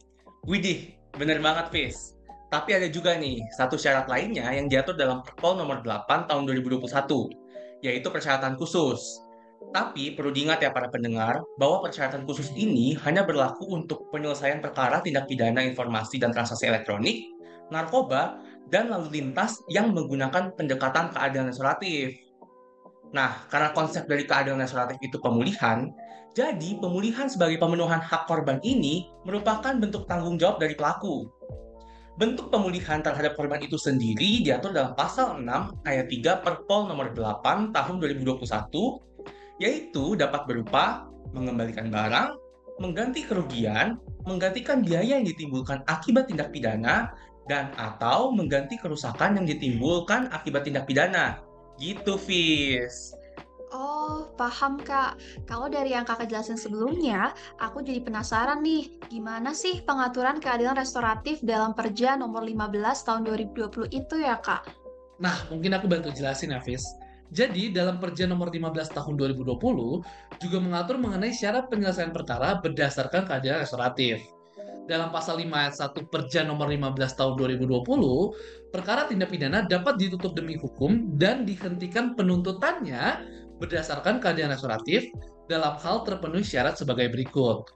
Widih, 0.49 0.97
bener 1.21 1.37
banget, 1.45 1.69
Fis. 1.69 2.17
Tapi 2.49 2.81
ada 2.81 2.89
juga 2.89 3.13
nih, 3.21 3.45
satu 3.61 3.77
syarat 3.77 4.09
lainnya 4.09 4.49
yang 4.57 4.73
diatur 4.73 4.97
dalam 4.97 5.21
Perpol 5.21 5.61
nomor 5.61 5.85
8 5.85 6.33
tahun 6.33 6.49
2021, 6.49 7.44
yaitu 7.85 8.09
persyaratan 8.09 8.57
khusus. 8.57 9.21
Tapi 9.77 10.17
perlu 10.17 10.33
diingat 10.33 10.65
ya 10.65 10.73
para 10.73 10.89
pendengar, 10.89 11.45
bahwa 11.61 11.85
persyaratan 11.85 12.25
khusus 12.25 12.49
ini 12.57 12.97
hanya 13.05 13.29
berlaku 13.29 13.69
untuk 13.69 14.09
penyelesaian 14.09 14.65
perkara 14.65 15.05
tindak 15.05 15.29
pidana 15.29 15.61
informasi 15.61 16.17
dan 16.17 16.33
transaksi 16.33 16.65
elektronik, 16.65 17.29
narkoba, 17.69 18.41
dan 18.73 18.89
lalu 18.89 19.21
lintas 19.21 19.61
yang 19.69 19.93
menggunakan 19.93 20.57
pendekatan 20.57 21.13
keadilan 21.13 21.53
restoratif. 21.53 22.17
Nah, 23.13 23.45
karena 23.53 23.71
konsep 23.77 24.09
dari 24.09 24.25
keadilan 24.25 24.65
restoratif 24.65 24.99
itu 25.05 25.21
pemulihan, 25.21 25.87
jadi 26.35 26.83
pemulihan 26.83 27.31
sebagai 27.31 27.63
pemenuhan 27.63 28.03
hak 28.03 28.27
korban 28.27 28.59
ini 28.67 29.07
merupakan 29.23 29.71
bentuk 29.79 30.11
tanggung 30.11 30.35
jawab 30.35 30.59
dari 30.59 30.75
pelaku. 30.75 31.31
Bentuk 32.15 32.55
pemulihan 32.55 33.03
terhadap 33.03 33.35
korban 33.35 33.59
itu 33.59 33.75
sendiri 33.75 34.47
diatur 34.47 34.71
dalam 34.71 34.95
pasal 34.95 35.43
6 35.43 35.83
ayat 35.83 36.07
3 36.07 36.47
Perpol 36.47 36.87
nomor 36.87 37.11
8 37.11 37.75
tahun 37.75 37.95
2021 37.99 38.39
yaitu 39.59 40.15
dapat 40.15 40.47
berupa 40.47 41.11
mengembalikan 41.35 41.91
barang, 41.91 42.39
mengganti 42.79 43.27
kerugian, 43.27 43.99
menggantikan 44.27 44.83
biaya 44.83 45.19
yang 45.19 45.27
ditimbulkan 45.27 45.83
akibat 45.87 46.31
tindak 46.31 46.55
pidana, 46.55 47.11
dan 47.51 47.71
atau 47.77 48.33
mengganti 48.33 48.81
kerusakan 48.81 49.37
yang 49.39 49.47
ditimbulkan 49.47 50.31
akibat 50.33 50.65
tindak 50.65 50.89
pidana. 50.89 51.43
Gitu, 51.79 52.15
Fis. 52.19 53.15
Oh, 53.75 54.31
paham 54.39 54.79
Kak. 54.79 55.19
Kalau 55.51 55.67
dari 55.67 55.99
yang 55.99 56.07
Kakak 56.07 56.31
jelasin 56.31 56.55
sebelumnya, 56.55 57.35
aku 57.59 57.83
jadi 57.83 58.07
penasaran 58.07 58.63
nih, 58.63 59.03
gimana 59.11 59.51
sih 59.51 59.83
pengaturan 59.83 60.39
keadilan 60.39 60.79
restoratif 60.79 61.43
dalam 61.43 61.75
Perja 61.75 62.15
nomor 62.15 62.47
15 62.47 62.71
tahun 63.03 63.27
2020 63.27 63.91
itu 63.91 64.15
ya 64.23 64.39
Kak? 64.39 64.71
Nah, 65.19 65.51
mungkin 65.51 65.75
aku 65.75 65.91
bantu 65.91 66.15
jelasin 66.15 66.55
ya, 66.55 66.63
Fis. 66.63 66.87
Jadi, 67.35 67.75
dalam 67.75 67.99
Perja 67.99 68.31
nomor 68.31 68.55
15 68.55 68.95
tahun 68.95 69.19
2020 69.19 69.59
juga 70.39 70.59
mengatur 70.63 71.03
mengenai 71.03 71.35
syarat 71.35 71.67
penyelesaian 71.67 72.15
perkara 72.15 72.63
berdasarkan 72.63 73.27
keadilan 73.27 73.67
restoratif. 73.67 74.23
Dalam 74.87 75.11
pasal 75.11 75.43
5 75.43 75.51
ayat 75.51 75.75
1 75.75 76.15
Perja 76.15 76.47
nomor 76.47 76.71
15 76.71 76.95
tahun 77.19 77.35
2020, 77.59 78.71
perkara 78.71 79.11
tindak 79.11 79.35
pidana 79.35 79.67
dapat 79.67 79.99
ditutup 79.99 80.37
demi 80.37 80.55
hukum 80.61 81.19
dan 81.19 81.43
dihentikan 81.43 82.13
penuntutannya 82.15 83.35
berdasarkan 83.59 84.19
keadilan 84.19 84.55
restoratif 84.55 85.11
dalam 85.51 85.77
hal 85.81 86.03
terpenuhi 86.03 86.43
syarat 86.43 86.79
sebagai 86.79 87.11
berikut. 87.13 87.69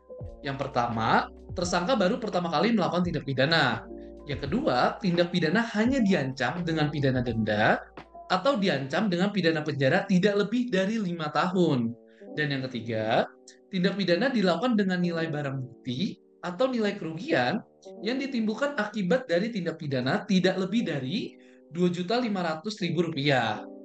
Yang 0.42 0.66
pertama, 0.66 1.30
tersangka 1.54 1.94
baru 1.94 2.18
pertama 2.18 2.50
kali 2.50 2.74
melakukan 2.74 3.06
tindak 3.06 3.24
pidana. 3.26 3.86
Yang 4.26 4.48
kedua, 4.48 4.98
tindak 5.00 5.32
pidana 5.32 5.62
hanya 5.76 6.00
diancam 6.04 6.62
dengan 6.62 6.92
pidana 6.92 7.24
denda 7.24 7.80
atau 8.28 8.60
diancam 8.60 9.08
dengan 9.08 9.32
pidana 9.32 9.64
penjara 9.64 10.04
tidak 10.04 10.36
lebih 10.46 10.68
dari 10.68 11.00
lima 11.00 11.32
tahun. 11.32 11.96
Dan 12.36 12.52
yang 12.52 12.62
ketiga, 12.68 13.24
tindak 13.72 13.96
pidana 13.96 14.28
dilakukan 14.28 14.76
dengan 14.76 15.00
nilai 15.00 15.32
barang 15.32 15.64
bukti 15.64 16.20
atau 16.44 16.70
nilai 16.70 16.94
kerugian 16.94 17.64
yang 18.04 18.20
ditimbulkan 18.20 18.78
akibat 18.78 19.26
dari 19.26 19.50
tindak 19.50 19.80
pidana 19.80 20.22
tidak 20.28 20.60
lebih 20.60 20.86
dari 20.86 21.34
Rp2.500.000. 21.74 23.77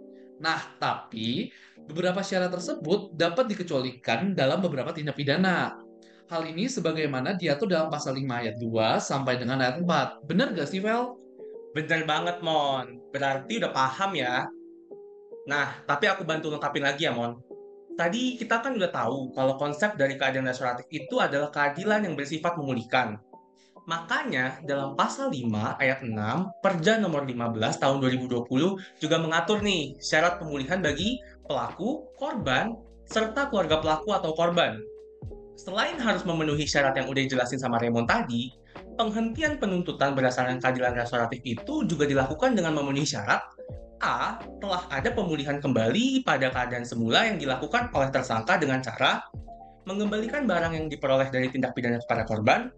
Nah, 0.43 0.59
tapi 0.75 1.47
beberapa 1.87 2.19
syarat 2.19 2.51
tersebut 2.51 3.15
dapat 3.15 3.47
dikecualikan 3.47 4.35
dalam 4.35 4.59
beberapa 4.59 4.91
tindak 4.91 5.15
pidana. 5.15 5.79
Hal 6.27 6.43
ini 6.43 6.67
sebagaimana 6.67 7.39
diatur 7.39 7.71
dalam 7.71 7.87
pasal 7.87 8.19
5 8.19 8.27
ayat 8.27 8.55
2 8.59 8.99
sampai 8.99 9.39
dengan 9.39 9.63
ayat 9.63 9.79
4. 9.79 10.27
Benar 10.27 10.51
gak 10.51 10.67
sih, 10.67 10.83
Vel? 10.83 11.15
Bener 11.71 12.03
banget, 12.03 12.43
Mon. 12.43 12.99
Berarti 13.15 13.63
udah 13.63 13.71
paham 13.71 14.11
ya. 14.19 14.43
Nah, 15.47 15.79
tapi 15.87 16.11
aku 16.11 16.27
bantu 16.27 16.51
lengkapin 16.51 16.83
lagi 16.83 17.07
ya, 17.07 17.15
Mon. 17.15 17.39
Tadi 17.93 18.35
kita 18.35 18.59
kan 18.59 18.75
udah 18.75 18.89
tahu 18.91 19.31
kalau 19.37 19.55
konsep 19.55 19.95
dari 19.95 20.17
keadilan 20.17 20.49
restoratif 20.49 20.89
itu 20.89 21.21
adalah 21.23 21.53
keadilan 21.53 22.03
yang 22.09 22.15
bersifat 22.19 22.57
memulihkan. 22.57 23.21
Makanya 23.83 24.63
dalam 24.63 24.95
pasal 24.95 25.27
5 25.27 25.75
ayat 25.75 25.99
6 26.07 26.15
Perja 26.63 27.03
nomor 27.03 27.27
15 27.27 27.83
tahun 27.83 27.97
2020 27.99 28.47
juga 29.03 29.17
mengatur 29.19 29.59
nih 29.59 29.99
syarat 29.99 30.39
pemulihan 30.39 30.79
bagi 30.79 31.19
pelaku, 31.43 32.07
korban, 32.15 32.71
serta 33.03 33.51
keluarga 33.51 33.83
pelaku 33.83 34.15
atau 34.15 34.31
korban. 34.31 34.79
Selain 35.59 35.99
harus 35.99 36.23
memenuhi 36.23 36.63
syarat 36.63 36.95
yang 36.95 37.11
udah 37.11 37.21
dijelasin 37.27 37.59
sama 37.59 37.77
Raymond 37.77 38.07
tadi, 38.07 38.49
penghentian 38.95 39.59
penuntutan 39.59 40.15
berdasarkan 40.15 40.63
keadilan 40.63 40.95
restoratif 40.95 41.43
itu 41.43 41.83
juga 41.85 42.07
dilakukan 42.07 42.55
dengan 42.55 42.79
memenuhi 42.79 43.05
syarat 43.05 43.43
A. 43.99 44.39
Telah 44.63 44.87
ada 44.91 45.11
pemulihan 45.11 45.59
kembali 45.59 46.23
pada 46.23 46.49
keadaan 46.51 46.87
semula 46.87 47.27
yang 47.27 47.35
dilakukan 47.35 47.91
oleh 47.91 48.09
tersangka 48.11 48.55
dengan 48.55 48.79
cara 48.79 49.23
mengembalikan 49.83 50.47
barang 50.47 50.73
yang 50.79 50.87
diperoleh 50.87 51.27
dari 51.27 51.51
tindak 51.51 51.75
pidana 51.75 51.99
kepada 51.99 52.23
korban, 52.23 52.71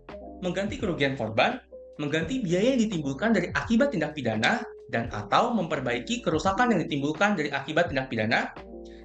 mengganti 0.44 0.80
kerugian 0.80 1.15
korban, 1.15 1.62
mengganti 2.00 2.44
biaya 2.44 2.75
yang 2.75 2.82
ditimbulkan 2.88 3.32
dari 3.32 3.51
akibat 3.56 3.96
tindak 3.96 4.15
pidana, 4.18 4.63
dan 4.89 5.10
atau 5.10 5.54
memperbaiki 5.56 6.22
kerusakan 6.22 6.75
yang 6.75 6.80
ditimbulkan 6.86 7.34
dari 7.39 7.50
akibat 7.50 7.89
tindak 7.89 8.12
pidana. 8.12 8.51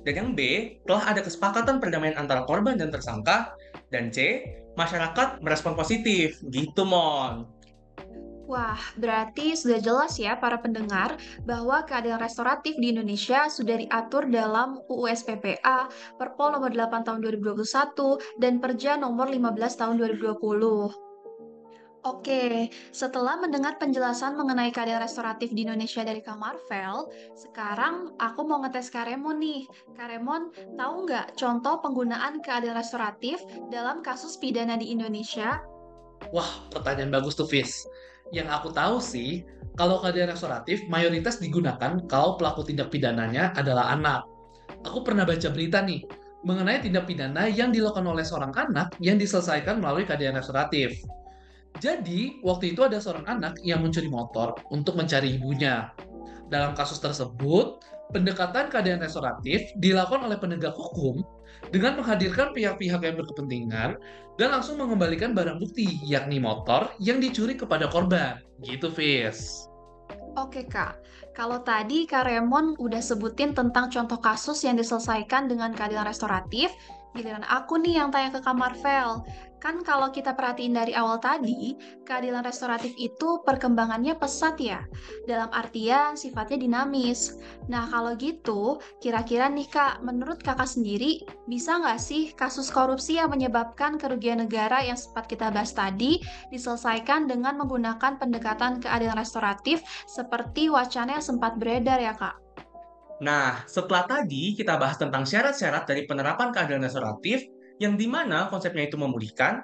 Dan 0.00 0.12
yang 0.16 0.30
B, 0.32 0.40
telah 0.88 1.12
ada 1.12 1.20
kesepakatan 1.20 1.76
perdamaian 1.76 2.16
antara 2.16 2.49
korban 2.49 2.80
dan 2.80 2.88
tersangka. 2.88 3.52
Dan 3.92 4.08
C, 4.08 4.49
masyarakat 4.80 5.44
merespon 5.44 5.76
positif. 5.76 6.40
Gitu, 6.49 6.82
Mon. 6.88 7.44
Wah, 8.50 8.80
berarti 8.99 9.54
sudah 9.54 9.78
jelas 9.78 10.18
ya 10.18 10.34
para 10.34 10.58
pendengar 10.58 11.14
bahwa 11.46 11.87
keadilan 11.87 12.18
restoratif 12.18 12.75
di 12.82 12.90
Indonesia 12.90 13.46
sudah 13.46 13.78
diatur 13.78 14.26
dalam 14.26 14.82
UU 14.90 15.06
SPPA, 15.06 15.87
Perpol 16.18 16.58
nomor 16.58 16.75
8 16.75 17.06
tahun 17.06 17.22
2021, 17.22 18.18
dan 18.42 18.58
Perja 18.58 18.99
nomor 18.99 19.30
15 19.30 19.54
tahun 19.54 20.02
2020. 20.02 21.10
Oke, 22.00 22.73
setelah 22.97 23.37
mendengar 23.37 23.76
penjelasan 23.76 24.33
mengenai 24.33 24.73
keadilan 24.73 25.04
restoratif 25.04 25.52
di 25.52 25.69
Indonesia 25.69 26.00
dari 26.00 26.25
Kak 26.25 26.40
Marvel, 26.40 27.12
sekarang 27.37 28.16
aku 28.16 28.40
mau 28.49 28.64
ngetes 28.64 28.88
Karemon 28.88 29.37
nih. 29.37 29.69
Karemon, 30.00 30.49
tahu 30.80 31.04
nggak 31.04 31.37
contoh 31.37 31.76
penggunaan 31.85 32.40
keadilan 32.40 32.80
restoratif 32.80 33.45
dalam 33.69 34.00
kasus 34.00 34.40
pidana 34.40 34.80
di 34.80 34.97
Indonesia? 34.97 35.61
Wah, 36.33 36.49
pertanyaan 36.73 37.12
bagus 37.12 37.37
tuh, 37.37 37.45
Fis. 37.45 37.85
Yang 38.33 38.49
aku 38.49 38.69
tahu 38.73 38.97
sih, 38.97 39.45
kalau 39.76 40.00
keadilan 40.00 40.33
restoratif 40.33 40.80
mayoritas 40.88 41.37
digunakan 41.37 42.00
kalau 42.09 42.40
pelaku 42.40 42.64
tindak 42.64 42.88
pidananya 42.88 43.52
adalah 43.61 43.92
anak. 43.92 44.25
Aku 44.88 45.04
pernah 45.04 45.28
baca 45.28 45.52
berita 45.52 45.85
nih, 45.85 46.00
mengenai 46.49 46.80
tindak 46.80 47.04
pidana 47.04 47.45
yang 47.45 47.69
dilakukan 47.69 48.09
oleh 48.09 48.25
seorang 48.25 48.57
anak 48.57 48.97
yang 49.04 49.21
diselesaikan 49.21 49.85
melalui 49.85 50.09
keadilan 50.09 50.40
restoratif. 50.40 50.97
Jadi, 51.80 52.44
waktu 52.44 52.76
itu 52.76 52.84
ada 52.84 53.00
seorang 53.00 53.25
anak 53.25 53.56
yang 53.64 53.80
mencuri 53.80 54.12
motor 54.12 54.52
untuk 54.68 55.00
mencari 55.00 55.40
ibunya. 55.40 55.88
Dalam 56.52 56.76
kasus 56.76 57.00
tersebut, 57.00 57.80
pendekatan 58.12 58.68
keadilan 58.68 59.00
restoratif 59.00 59.72
dilakukan 59.80 60.28
oleh 60.28 60.37
penegak 60.37 60.76
hukum 60.76 61.25
dengan 61.72 61.96
menghadirkan 61.96 62.52
pihak-pihak 62.52 63.00
yang 63.00 63.16
berkepentingan 63.16 63.96
dan 64.37 64.49
langsung 64.52 64.76
mengembalikan 64.76 65.32
barang 65.32 65.56
bukti, 65.56 66.00
yakni 66.04 66.37
motor 66.37 66.92
yang 67.00 67.16
dicuri 67.16 67.56
kepada 67.56 67.88
korban. 67.88 68.44
Gitu, 68.60 68.92
Fis. 68.92 69.64
Oke 70.38 70.62
Kak, 70.66 71.02
kalau 71.34 71.58
tadi 71.62 72.06
Kak 72.06 72.26
Remon 72.26 72.78
udah 72.78 73.02
sebutin 73.02 73.50
tentang 73.50 73.90
contoh 73.90 74.18
kasus 74.22 74.62
yang 74.62 74.78
diselesaikan 74.78 75.50
dengan 75.50 75.75
keadilan 75.75 76.06
restoratif, 76.06 76.70
giliran 77.14 77.47
aku 77.47 77.79
nih 77.83 77.99
yang 77.99 78.09
tanya 78.14 78.31
ke 78.35 78.40
Kak 78.43 78.57
Marvel. 78.57 79.25
Kan 79.61 79.85
kalau 79.85 80.09
kita 80.09 80.33
perhatiin 80.33 80.73
dari 80.73 80.97
awal 80.97 81.21
tadi, 81.21 81.76
keadilan 82.09 82.40
restoratif 82.40 82.97
itu 82.97 83.45
perkembangannya 83.45 84.17
pesat 84.17 84.57
ya, 84.57 84.81
dalam 85.29 85.52
artian 85.52 86.17
sifatnya 86.17 86.57
dinamis. 86.57 87.37
Nah 87.69 87.85
kalau 87.93 88.17
gitu, 88.17 88.81
kira-kira 89.05 89.52
nih 89.52 89.69
Kak, 89.69 90.00
menurut 90.00 90.40
Kakak 90.40 90.64
sendiri, 90.64 91.21
bisa 91.45 91.76
nggak 91.76 92.00
sih 92.00 92.33
kasus 92.33 92.73
korupsi 92.73 93.21
yang 93.21 93.29
menyebabkan 93.29 94.00
kerugian 94.00 94.40
negara 94.40 94.81
yang 94.81 94.97
sempat 94.97 95.29
kita 95.29 95.52
bahas 95.52 95.76
tadi 95.76 96.25
diselesaikan 96.49 97.29
dengan 97.29 97.61
menggunakan 97.61 98.17
pendekatan 98.17 98.81
keadilan 98.81 99.21
restoratif 99.21 99.85
seperti 100.09 100.73
wacana 100.73 101.21
yang 101.21 101.26
sempat 101.37 101.61
beredar 101.61 102.00
ya 102.00 102.17
Kak? 102.17 102.50
Nah, 103.20 103.68
setelah 103.68 104.08
tadi 104.08 104.56
kita 104.56 104.80
bahas 104.80 104.96
tentang 104.96 105.28
syarat-syarat 105.28 105.84
dari 105.84 106.08
penerapan 106.08 106.56
keadilan 106.56 106.88
restoratif, 106.88 107.44
yang 107.76 107.96
di 107.96 108.08
mana 108.08 108.48
konsepnya 108.48 108.88
itu 108.88 108.96
memulihkan, 108.96 109.60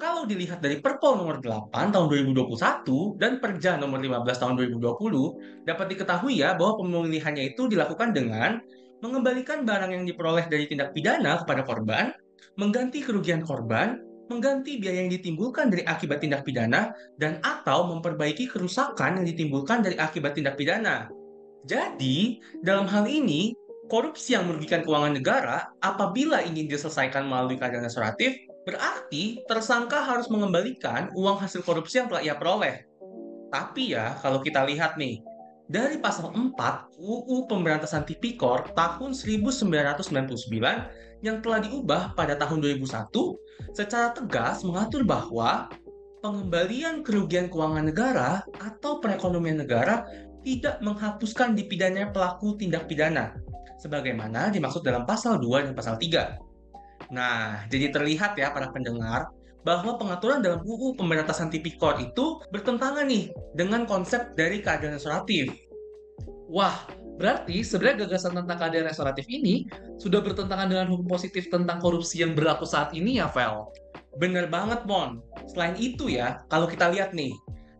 kalau 0.00 0.24
dilihat 0.24 0.64
dari 0.64 0.80
Perpol 0.80 1.20
nomor 1.20 1.44
8 1.44 1.92
tahun 1.92 2.06
2021 2.08 3.20
dan 3.20 3.36
Perja 3.36 3.76
nomor 3.76 4.00
15 4.00 4.40
tahun 4.40 4.54
2020, 4.56 5.68
dapat 5.68 5.86
diketahui 5.92 6.40
ya 6.40 6.56
bahwa 6.56 6.80
pemilihannya 6.80 7.52
itu 7.52 7.68
dilakukan 7.68 8.16
dengan 8.16 8.62
mengembalikan 9.04 9.68
barang 9.68 9.92
yang 9.92 10.04
diperoleh 10.08 10.48
dari 10.48 10.70
tindak 10.70 10.96
pidana 10.96 11.44
kepada 11.44 11.66
korban, 11.68 12.16
mengganti 12.56 13.04
kerugian 13.04 13.44
korban, 13.44 14.00
mengganti 14.32 14.80
biaya 14.80 15.04
yang 15.04 15.12
ditimbulkan 15.12 15.68
dari 15.68 15.82
akibat 15.84 16.24
tindak 16.24 16.46
pidana, 16.46 16.94
dan 17.20 17.42
atau 17.44 17.90
memperbaiki 17.92 18.48
kerusakan 18.48 19.20
yang 19.20 19.26
ditimbulkan 19.26 19.84
dari 19.84 20.00
akibat 20.00 20.32
tindak 20.32 20.56
pidana. 20.56 21.12
Jadi, 21.68 22.40
dalam 22.64 22.88
hal 22.88 23.04
ini, 23.04 23.52
korupsi 23.90 24.38
yang 24.38 24.48
merugikan 24.48 24.86
keuangan 24.86 25.18
negara 25.18 25.68
apabila 25.82 26.40
ingin 26.40 26.70
diselesaikan 26.70 27.26
melalui 27.26 27.58
keadilan 27.58 27.84
restoratif, 27.84 28.38
berarti 28.64 29.42
tersangka 29.50 30.00
harus 30.00 30.30
mengembalikan 30.30 31.10
uang 31.12 31.42
hasil 31.42 31.66
korupsi 31.66 32.00
yang 32.00 32.08
telah 32.08 32.22
ia 32.22 32.34
peroleh. 32.38 32.86
Tapi 33.50 33.98
ya, 33.98 34.14
kalau 34.22 34.40
kita 34.40 34.62
lihat 34.64 34.94
nih, 34.94 35.20
dari 35.70 36.02
pasal 36.02 36.34
4 36.34 36.98
UU 36.98 37.46
Pemberantasan 37.46 38.02
Tipikor 38.02 38.74
tahun 38.74 39.14
1999 39.14 41.22
yang 41.22 41.38
telah 41.44 41.60
diubah 41.62 42.18
pada 42.18 42.34
tahun 42.34 42.58
2001 42.58 43.14
secara 43.76 44.10
tegas 44.10 44.66
mengatur 44.66 45.06
bahwa 45.06 45.70
pengembalian 46.24 47.06
kerugian 47.06 47.46
keuangan 47.46 47.86
negara 47.86 48.42
atau 48.58 48.98
perekonomian 48.98 49.62
negara 49.62 50.02
tidak 50.44 50.80
menghapuskan 50.80 51.52
dipidana 51.52 52.08
pelaku 52.08 52.56
tindak 52.56 52.88
pidana 52.88 53.36
sebagaimana 53.80 54.52
dimaksud 54.52 54.84
dalam 54.84 55.08
pasal 55.08 55.40
2 55.40 55.72
dan 55.72 55.72
pasal 55.72 55.96
3. 55.96 56.36
Nah, 57.10 57.64
jadi 57.72 57.90
terlihat 57.90 58.36
ya 58.36 58.52
para 58.52 58.68
pendengar 58.68 59.32
bahwa 59.64 59.96
pengaturan 60.00 60.40
dalam 60.40 60.64
UU 60.64 60.96
Pemberantasan 60.96 61.52
Tipikor 61.52 62.00
itu 62.00 62.40
bertentangan 62.52 63.08
nih 63.08 63.32
dengan 63.56 63.84
konsep 63.84 64.36
dari 64.36 64.60
keadilan 64.60 64.96
restoratif. 64.96 65.52
Wah, 66.48 66.88
berarti 67.20 67.60
sebenarnya 67.60 68.08
gagasan 68.08 68.36
tentang 68.36 68.56
keadilan 68.56 68.88
restoratif 68.88 69.26
ini 69.28 69.68
sudah 70.00 70.24
bertentangan 70.24 70.68
dengan 70.68 70.86
hukum 70.88 71.08
positif 71.08 71.48
tentang 71.52 71.80
korupsi 71.80 72.24
yang 72.24 72.32
berlaku 72.32 72.64
saat 72.64 72.92
ini 72.96 73.20
ya, 73.20 73.28
Vel? 73.32 73.68
Bener 74.16 74.48
banget, 74.48 74.84
Mon. 74.88 75.20
Selain 75.52 75.76
itu 75.76 76.08
ya, 76.08 76.42
kalau 76.48 76.66
kita 76.66 76.88
lihat 76.90 77.12
nih, 77.12 77.30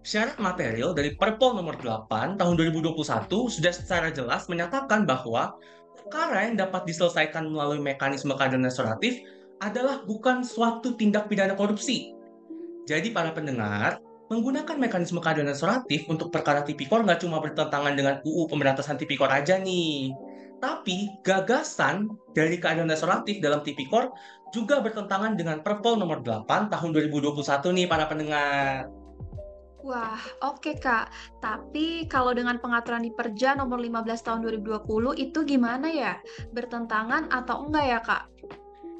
syarat 0.00 0.40
material 0.40 0.96
dari 0.96 1.12
Perpol 1.12 1.56
nomor 1.56 1.76
8 1.76 2.40
tahun 2.40 2.54
2021 2.56 3.28
sudah 3.28 3.72
secara 3.72 4.08
jelas 4.08 4.48
menyatakan 4.48 5.04
bahwa 5.04 5.56
perkara 6.00 6.48
yang 6.48 6.56
dapat 6.56 6.88
diselesaikan 6.88 7.52
melalui 7.52 7.80
mekanisme 7.84 8.32
keadilan 8.32 8.64
restoratif 8.64 9.20
adalah 9.60 10.00
bukan 10.08 10.40
suatu 10.40 10.96
tindak 10.96 11.28
pidana 11.28 11.52
korupsi. 11.52 12.16
Jadi 12.88 13.12
para 13.12 13.30
pendengar, 13.36 14.00
menggunakan 14.32 14.80
mekanisme 14.80 15.20
keadilan 15.20 15.52
restoratif 15.52 16.08
untuk 16.08 16.32
perkara 16.32 16.64
tipikor 16.64 17.04
nggak 17.04 17.20
cuma 17.20 17.44
bertentangan 17.44 17.92
dengan 17.92 18.24
UU 18.24 18.48
pemberantasan 18.48 18.96
tipikor 18.96 19.28
aja 19.28 19.60
nih. 19.60 20.16
Tapi 20.60 21.12
gagasan 21.20 22.08
dari 22.32 22.56
keadilan 22.56 22.88
restoratif 22.88 23.40
dalam 23.44 23.60
tipikor 23.60 24.12
juga 24.50 24.80
bertentangan 24.80 25.36
dengan 25.36 25.60
Perpol 25.60 26.00
nomor 26.00 26.24
8 26.24 26.72
tahun 26.72 26.90
2021 27.12 27.76
nih 27.76 27.86
para 27.86 28.08
pendengar. 28.08 28.99
Wah, 29.80 30.20
oke 30.44 30.76
Kak. 30.76 31.08
Tapi 31.40 32.04
kalau 32.04 32.36
dengan 32.36 32.60
pengaturan 32.60 33.00
di 33.00 33.12
Perja 33.12 33.56
nomor 33.56 33.80
15 33.80 34.26
tahun 34.26 34.40
2020 34.44 35.16
itu 35.16 35.38
gimana 35.48 35.88
ya? 35.88 36.20
Bertentangan 36.52 37.32
atau 37.32 37.64
enggak 37.64 37.84
ya 37.88 38.00
Kak? 38.04 38.22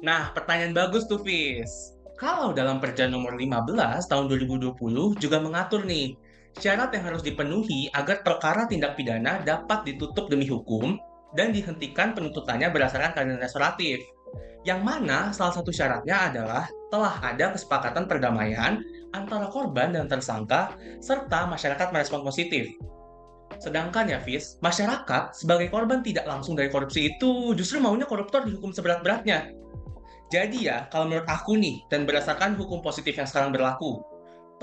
Nah, 0.01 0.33
pertanyaan 0.33 0.73
bagus 0.73 1.05
tuh, 1.05 1.21
Fis. 1.21 1.93
Kalau 2.17 2.53
dalam 2.53 2.81
Perja 2.81 3.05
nomor 3.05 3.37
15 3.37 4.09
tahun 4.09 4.25
2020 4.29 5.17
juga 5.21 5.37
mengatur 5.37 5.85
nih, 5.85 6.17
syarat 6.57 6.89
yang 6.93 7.13
harus 7.13 7.21
dipenuhi 7.21 7.89
agar 7.93 8.25
perkara 8.25 8.65
tindak 8.65 8.97
pidana 8.97 9.41
dapat 9.45 9.85
ditutup 9.85 10.29
demi 10.29 10.49
hukum 10.49 10.97
dan 11.37 11.53
dihentikan 11.53 12.13
penuntutannya 12.17 12.69
berdasarkan 12.73 13.13
keadilan 13.13 13.41
restoratif. 13.41 14.01
Yang 14.61 14.81
mana 14.85 15.33
salah 15.33 15.57
satu 15.57 15.73
syaratnya 15.73 16.29
adalah 16.29 16.69
telah 16.93 17.17
ada 17.25 17.53
kesepakatan 17.57 18.05
perdamaian 18.05 18.77
antara 19.11 19.47
korban 19.51 19.95
dan 19.95 20.07
tersangka, 20.07 20.75
serta 21.03 21.47
masyarakat 21.47 21.91
merespon 21.91 22.23
positif. 22.23 22.71
Sedangkan 23.61 24.09
ya, 24.09 24.17
Fis, 24.23 24.57
masyarakat 24.63 25.37
sebagai 25.37 25.69
korban 25.69 26.01
tidak 26.01 26.25
langsung 26.25 26.57
dari 26.57 26.71
korupsi 26.71 27.13
itu 27.13 27.53
justru 27.53 27.77
maunya 27.77 28.09
koruptor 28.09 28.41
dihukum 28.41 28.73
seberat-beratnya. 28.73 29.53
Jadi 30.31 30.71
ya, 30.71 30.87
kalau 30.87 31.11
menurut 31.11 31.27
aku 31.27 31.59
nih, 31.59 31.83
dan 31.91 32.07
berdasarkan 32.07 32.55
hukum 32.55 32.79
positif 32.79 33.19
yang 33.19 33.27
sekarang 33.27 33.51
berlaku, 33.51 33.99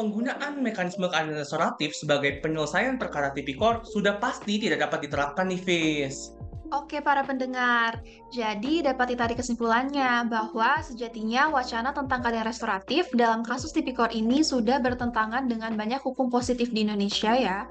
penggunaan 0.00 0.64
mekanisme 0.64 1.04
keadilan 1.06 1.44
restoratif 1.44 1.92
sebagai 1.92 2.40
penyelesaian 2.40 2.96
perkara 2.96 3.30
tipikor 3.36 3.84
sudah 3.84 4.16
pasti 4.16 4.56
tidak 4.56 4.88
dapat 4.88 5.06
diterapkan 5.06 5.46
nih, 5.52 5.60
Fis. 5.60 6.32
Oke 6.68 7.00
para 7.00 7.24
pendengar, 7.24 8.04
jadi 8.28 8.92
dapat 8.92 9.16
ditarik 9.16 9.40
kesimpulannya 9.40 10.28
bahwa 10.28 10.76
sejatinya 10.84 11.48
wacana 11.48 11.96
tentang 11.96 12.20
keadilan 12.20 12.44
restoratif 12.44 13.08
dalam 13.16 13.40
kasus 13.40 13.72
tipikor 13.72 14.12
ini 14.12 14.44
sudah 14.44 14.76
bertentangan 14.76 15.48
dengan 15.48 15.72
banyak 15.80 15.96
hukum 16.04 16.28
positif 16.28 16.68
di 16.68 16.84
Indonesia 16.84 17.32
ya. 17.32 17.64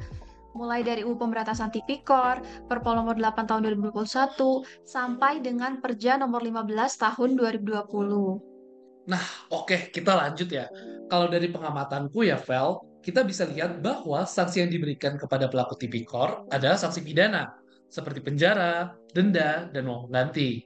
Mulai 0.57 0.81
dari 0.81 1.05
UU 1.05 1.13
Pemberantasan 1.13 1.69
Tipikor, 1.69 2.41
Perpol 2.65 2.97
nomor 2.97 3.13
8 3.13 3.45
tahun 3.45 3.77
2021, 3.77 4.65
sampai 4.89 5.45
dengan 5.45 5.77
Perja 5.77 6.17
nomor 6.17 6.41
15 6.41 6.97
tahun 6.97 7.37
2020. 7.37 9.05
Nah, 9.05 9.23
oke, 9.53 9.93
kita 9.93 10.17
lanjut 10.17 10.49
ya. 10.49 10.65
Kalau 11.05 11.29
dari 11.29 11.53
pengamatanku 11.53 12.25
ya, 12.25 12.41
Vel, 12.41 12.81
kita 13.05 13.21
bisa 13.21 13.45
lihat 13.45 13.85
bahwa 13.85 14.25
sanksi 14.25 14.65
yang 14.65 14.73
diberikan 14.73 15.21
kepada 15.21 15.45
pelaku 15.45 15.77
tipikor 15.77 16.49
adalah 16.49 16.81
sanksi 16.81 17.05
pidana 17.05 17.66
seperti 17.87 18.19
penjara, 18.23 18.95
denda, 19.11 19.71
dan 19.71 19.87
uang 19.87 20.11
ganti. 20.11 20.63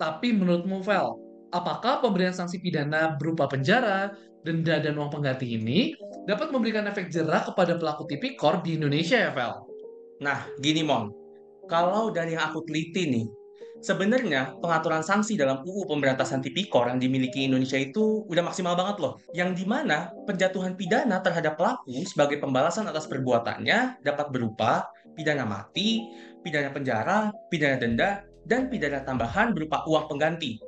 Tapi 0.00 0.34
menurutmu, 0.34 0.82
Vel, 0.82 1.16
apakah 1.54 2.02
pemberian 2.02 2.34
sanksi 2.34 2.58
pidana 2.58 3.14
berupa 3.14 3.46
penjara, 3.46 4.12
denda, 4.42 4.80
dan 4.82 4.98
uang 4.98 5.12
pengganti 5.12 5.54
ini 5.56 5.94
dapat 6.28 6.50
memberikan 6.50 6.84
efek 6.90 7.08
jerah 7.12 7.44
kepada 7.46 7.76
pelaku 7.78 8.04
tipikor 8.08 8.60
di 8.64 8.76
Indonesia 8.76 9.16
ya, 9.16 9.30
Vel? 9.30 9.54
Nah, 10.24 10.48
gini 10.58 10.82
Mon, 10.82 11.12
kalau 11.68 12.12
dari 12.12 12.36
yang 12.36 12.48
aku 12.52 12.64
teliti 12.66 13.08
nih, 13.08 13.26
sebenarnya 13.84 14.56
pengaturan 14.64 15.04
sanksi 15.04 15.36
dalam 15.36 15.60
UU 15.60 15.84
Pemberantasan 15.84 16.40
Tipikor 16.40 16.88
yang 16.88 16.96
dimiliki 16.96 17.44
Indonesia 17.44 17.76
itu 17.76 18.24
udah 18.24 18.40
maksimal 18.40 18.72
banget 18.72 18.96
loh. 19.04 19.20
Yang 19.36 19.62
di 19.62 19.64
mana 19.68 20.08
penjatuhan 20.24 20.72
pidana 20.80 21.20
terhadap 21.20 21.60
pelaku 21.60 22.00
sebagai 22.08 22.40
pembalasan 22.40 22.88
atas 22.88 23.04
perbuatannya 23.04 24.00
dapat 24.00 24.32
berupa 24.32 24.88
pidana 25.12 25.44
mati, 25.44 26.08
pidana 26.44 26.70
penjara, 26.70 27.32
pidana 27.48 27.80
denda, 27.80 28.22
dan 28.44 28.68
pidana 28.68 29.00
tambahan 29.02 29.56
berupa 29.56 29.82
uang 29.88 30.12
pengganti. 30.12 30.60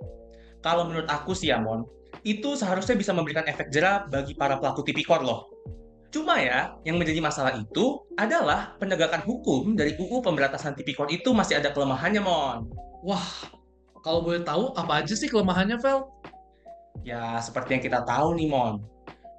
Kalau 0.65 0.89
menurut 0.89 1.07
aku 1.07 1.37
sih 1.37 1.53
ya, 1.53 1.61
Mon, 1.61 1.85
itu 2.25 2.57
seharusnya 2.57 2.97
bisa 2.97 3.12
memberikan 3.12 3.45
efek 3.45 3.69
jerah 3.71 4.09
bagi 4.09 4.33
para 4.35 4.57
pelaku 4.57 4.83
tipikor 4.83 5.21
loh. 5.23 5.53
Cuma 6.11 6.41
ya, 6.41 6.73
yang 6.89 6.97
menjadi 6.97 7.21
masalah 7.21 7.53
itu 7.61 8.01
adalah 8.17 8.73
penegakan 8.81 9.21
hukum 9.21 9.77
dari 9.77 9.93
UU 10.01 10.25
Pemberantasan 10.25 10.73
Tipikor 10.73 11.12
itu 11.12 11.37
masih 11.37 11.61
ada 11.61 11.77
kelemahannya, 11.77 12.25
Mon. 12.25 12.73
Wah, 13.05 13.29
kalau 14.01 14.25
boleh 14.25 14.41
tahu 14.41 14.73
apa 14.81 15.05
aja 15.05 15.12
sih 15.12 15.29
kelemahannya, 15.29 15.77
Vel? 15.77 16.09
Ya, 17.05 17.37
seperti 17.45 17.77
yang 17.77 17.83
kita 17.85 18.01
tahu 18.09 18.33
nih, 18.39 18.49
Mon. 18.49 18.81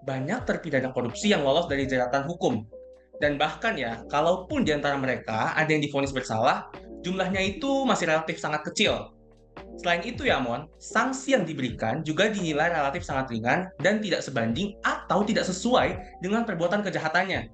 Banyak 0.06 0.46
terpidana 0.46 0.94
korupsi 0.94 1.34
yang 1.34 1.42
lolos 1.42 1.66
dari 1.66 1.90
jeratan 1.90 2.30
hukum. 2.30 2.62
Dan 3.18 3.42
bahkan 3.42 3.74
ya, 3.74 4.06
kalaupun 4.14 4.62
di 4.62 4.74
antara 4.74 4.94
mereka 4.98 5.54
ada 5.58 5.70
yang 5.74 5.82
difonis 5.82 6.14
bersalah, 6.14 6.70
jumlahnya 7.02 7.42
itu 7.42 7.86
masih 7.86 8.10
relatif 8.10 8.38
sangat 8.38 8.62
kecil. 8.68 9.10
Selain 9.78 10.02
itu 10.06 10.26
ya 10.26 10.42
Mon, 10.42 10.66
sanksi 10.82 11.38
yang 11.38 11.46
diberikan 11.46 12.02
juga 12.02 12.30
dinilai 12.30 12.74
relatif 12.74 13.06
sangat 13.06 13.30
ringan 13.30 13.70
dan 13.82 14.02
tidak 14.02 14.26
sebanding 14.26 14.74
atau 14.82 15.22
tidak 15.22 15.46
sesuai 15.46 16.18
dengan 16.22 16.46
perbuatan 16.46 16.82
kejahatannya. 16.82 17.54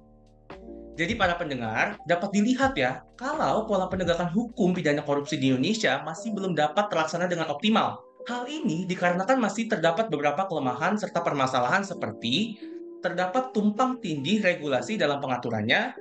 Jadi 0.94 1.12
para 1.18 1.34
pendengar 1.34 1.98
dapat 2.06 2.30
dilihat 2.30 2.78
ya, 2.78 3.02
kalau 3.18 3.66
pola 3.66 3.90
penegakan 3.90 4.30
hukum 4.30 4.70
pidana 4.72 5.02
korupsi 5.02 5.36
di 5.36 5.50
Indonesia 5.50 6.00
masih 6.06 6.30
belum 6.30 6.54
dapat 6.54 6.86
terlaksana 6.86 7.26
dengan 7.26 7.50
optimal. 7.50 7.98
Hal 8.24 8.48
ini 8.48 8.88
dikarenakan 8.88 9.36
masih 9.36 9.68
terdapat 9.68 10.08
beberapa 10.08 10.48
kelemahan 10.48 10.96
serta 10.96 11.20
permasalahan 11.20 11.84
seperti 11.84 12.56
terdapat 13.04 13.52
tumpang 13.52 14.00
tindih 14.00 14.40
regulasi 14.40 14.96
dalam 14.96 15.20
pengaturannya, 15.20 15.92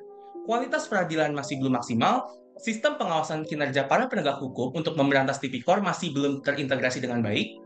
kualitas 0.47 0.87
peradilan 0.87 1.35
masih 1.35 1.59
belum 1.59 1.75
maksimal, 1.75 2.31
sistem 2.63 2.95
pengawasan 2.95 3.43
kinerja 3.43 3.91
para 3.91 4.07
penegak 4.07 4.39
hukum 4.39 4.71
untuk 4.71 4.95
memberantas 4.95 5.43
tipikor 5.43 5.83
masih 5.83 6.15
belum 6.15 6.39
terintegrasi 6.39 7.03
dengan 7.03 7.19
baik, 7.19 7.59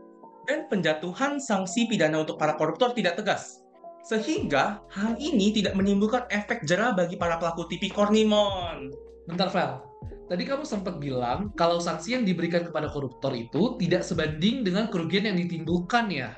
dan 0.50 0.66
penjatuhan 0.66 1.38
sanksi 1.38 1.86
pidana 1.86 2.26
untuk 2.26 2.34
para 2.34 2.58
koruptor 2.58 2.90
tidak 2.98 3.14
tegas. 3.14 3.62
Sehingga 4.02 4.82
hal 4.90 5.14
ini 5.22 5.54
tidak 5.54 5.78
menimbulkan 5.78 6.26
efek 6.34 6.66
jerah 6.66 6.96
bagi 6.96 7.14
para 7.14 7.38
pelaku 7.38 7.70
tipikor 7.70 8.10
nih, 8.10 8.26
Mon. 8.26 8.90
Bentar, 9.30 9.54
Vel. 9.54 9.84
Tadi 10.28 10.44
kamu 10.44 10.64
sempat 10.64 11.00
bilang 11.00 11.52
kalau 11.56 11.80
sanksi 11.80 12.12
yang 12.12 12.24
diberikan 12.24 12.60
kepada 12.60 12.92
koruptor 12.92 13.32
itu 13.32 13.80
tidak 13.80 14.04
sebanding 14.04 14.60
dengan 14.60 14.88
kerugian 14.92 15.24
yang 15.24 15.36
ditimbulkan 15.40 16.12
ya. 16.12 16.36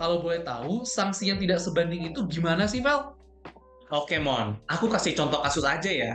Kalau 0.00 0.24
boleh 0.24 0.40
tahu, 0.44 0.86
sanksi 0.86 1.28
yang 1.32 1.38
tidak 1.40 1.60
sebanding 1.60 2.08
itu 2.12 2.24
gimana 2.28 2.64
sih, 2.64 2.80
Vel? 2.80 3.12
Oke, 3.92 4.16
Mon. 4.16 4.56
Aku 4.72 4.88
kasih 4.88 5.12
contoh 5.12 5.44
kasus 5.44 5.68
aja 5.68 5.90
ya. 5.92 6.12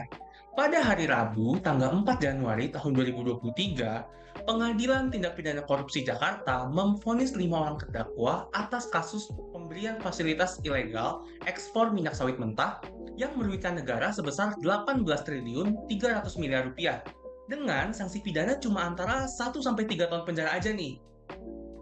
Pada 0.57 0.81
hari 0.81 1.05
Rabu, 1.05 1.61
tanggal 1.61 1.93
4 1.93 2.17
Januari 2.17 2.73
tahun 2.73 2.97
2023, 2.97 4.17
Pengadilan 4.45 5.09
Tindak 5.09 5.33
Pidana 5.33 5.65
Korupsi 5.65 6.05
Jakarta 6.05 6.69
memvonis 6.69 7.33
lima 7.33 7.65
orang 7.65 7.81
terdakwa 7.81 8.45
atas 8.53 8.85
kasus 8.93 9.27
pemberian 9.49 9.97
fasilitas 9.97 10.61
ilegal 10.61 11.25
ekspor 11.49 11.89
minyak 11.89 12.13
sawit 12.13 12.37
mentah 12.37 12.77
yang 13.17 13.33
merugikan 13.33 13.73
negara 13.73 14.13
sebesar 14.13 14.53
18 14.61 15.03
triliun 15.25 15.89
300 15.89 16.37
miliar 16.37 16.69
rupiah 16.69 17.01
dengan 17.49 17.95
sanksi 17.95 18.21
pidana 18.21 18.59
cuma 18.61 18.85
antara 18.85 19.25
1 19.25 19.57
sampai 19.57 19.89
3 19.89 20.05
tahun 20.05 20.23
penjara 20.27 20.53
aja 20.53 20.69
nih. 20.69 21.01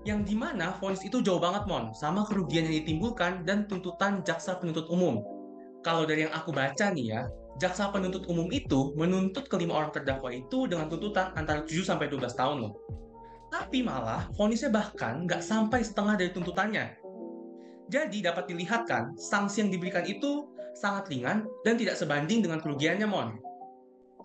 Yang 0.06 0.20
di 0.30 0.36
mana 0.38 0.78
vonis 0.78 1.02
itu 1.02 1.18
jauh 1.26 1.42
banget 1.42 1.66
mon 1.66 1.90
sama 1.98 2.30
kerugian 2.30 2.70
yang 2.70 2.86
ditimbulkan 2.86 3.42
dan 3.42 3.66
tuntutan 3.66 4.22
jaksa 4.22 4.62
penuntut 4.62 4.86
umum. 4.94 5.26
Kalau 5.82 6.06
dari 6.06 6.30
yang 6.30 6.34
aku 6.34 6.54
baca 6.54 6.94
nih 6.94 7.06
ya, 7.10 7.22
jaksa 7.58 7.90
penuntut 7.90 8.30
umum 8.30 8.46
itu 8.54 8.94
menuntut 8.94 9.50
kelima 9.50 9.82
orang 9.82 9.90
terdakwa 9.90 10.30
itu 10.30 10.70
dengan 10.70 10.94
tuntutan 10.94 11.34
antara 11.34 11.66
7 11.66 11.82
sampai 11.82 12.06
12 12.06 12.38
tahun 12.38 12.58
loh. 12.70 12.74
Tapi 13.50 13.82
malah 13.82 14.30
vonisnya 14.38 14.70
bahkan 14.70 15.26
nggak 15.26 15.42
sampai 15.42 15.82
setengah 15.82 16.22
dari 16.22 16.30
tuntutannya. 16.30 16.86
Jadi 17.90 18.26
dapat 18.26 18.50
dilihat 18.50 18.90
kan, 18.90 19.14
sanksi 19.18 19.66
yang 19.66 19.70
diberikan 19.70 20.06
itu 20.06 20.50
sangat 20.74 21.10
ringan 21.10 21.46
dan 21.62 21.78
tidak 21.78 21.98
sebanding 21.98 22.42
dengan 22.46 22.62
kerugiannya, 22.62 23.06
Mon. 23.10 23.38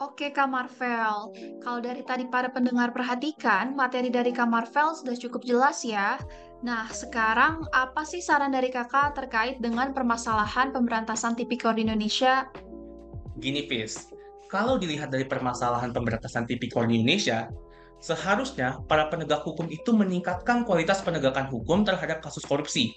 Oke, 0.00 0.32
Kak 0.32 0.48
Marvel. 0.48 1.36
Kalau 1.60 1.80
dari 1.84 2.00
tadi 2.00 2.24
para 2.24 2.48
pendengar 2.48 2.88
perhatikan, 2.96 3.76
materi 3.76 4.08
dari 4.08 4.32
Kak 4.32 4.48
Marvel 4.48 4.96
sudah 4.96 5.12
cukup 5.12 5.44
jelas 5.44 5.84
ya. 5.84 6.16
Nah, 6.64 6.88
sekarang 6.88 7.68
apa 7.76 8.00
sih 8.08 8.24
saran 8.24 8.52
dari 8.52 8.72
kakak 8.72 9.12
terkait 9.12 9.60
dengan 9.60 9.92
permasalahan 9.92 10.72
pemberantasan 10.72 11.36
tipikor 11.36 11.76
di 11.76 11.84
Indonesia 11.84 12.48
Gini, 13.40 13.64
Fis. 13.68 14.12
Kalau 14.48 14.76
dilihat 14.76 15.08
dari 15.08 15.24
permasalahan 15.24 15.92
pemberantasan 15.92 16.44
tipikor 16.44 16.84
di 16.84 17.00
Indonesia, 17.00 17.48
seharusnya 18.00 18.80
para 18.84 19.08
penegak 19.08 19.44
hukum 19.44 19.68
itu 19.72 19.92
meningkatkan 19.96 20.68
kualitas 20.68 21.00
penegakan 21.00 21.48
hukum 21.48 21.84
terhadap 21.84 22.20
kasus 22.20 22.44
korupsi. 22.44 22.92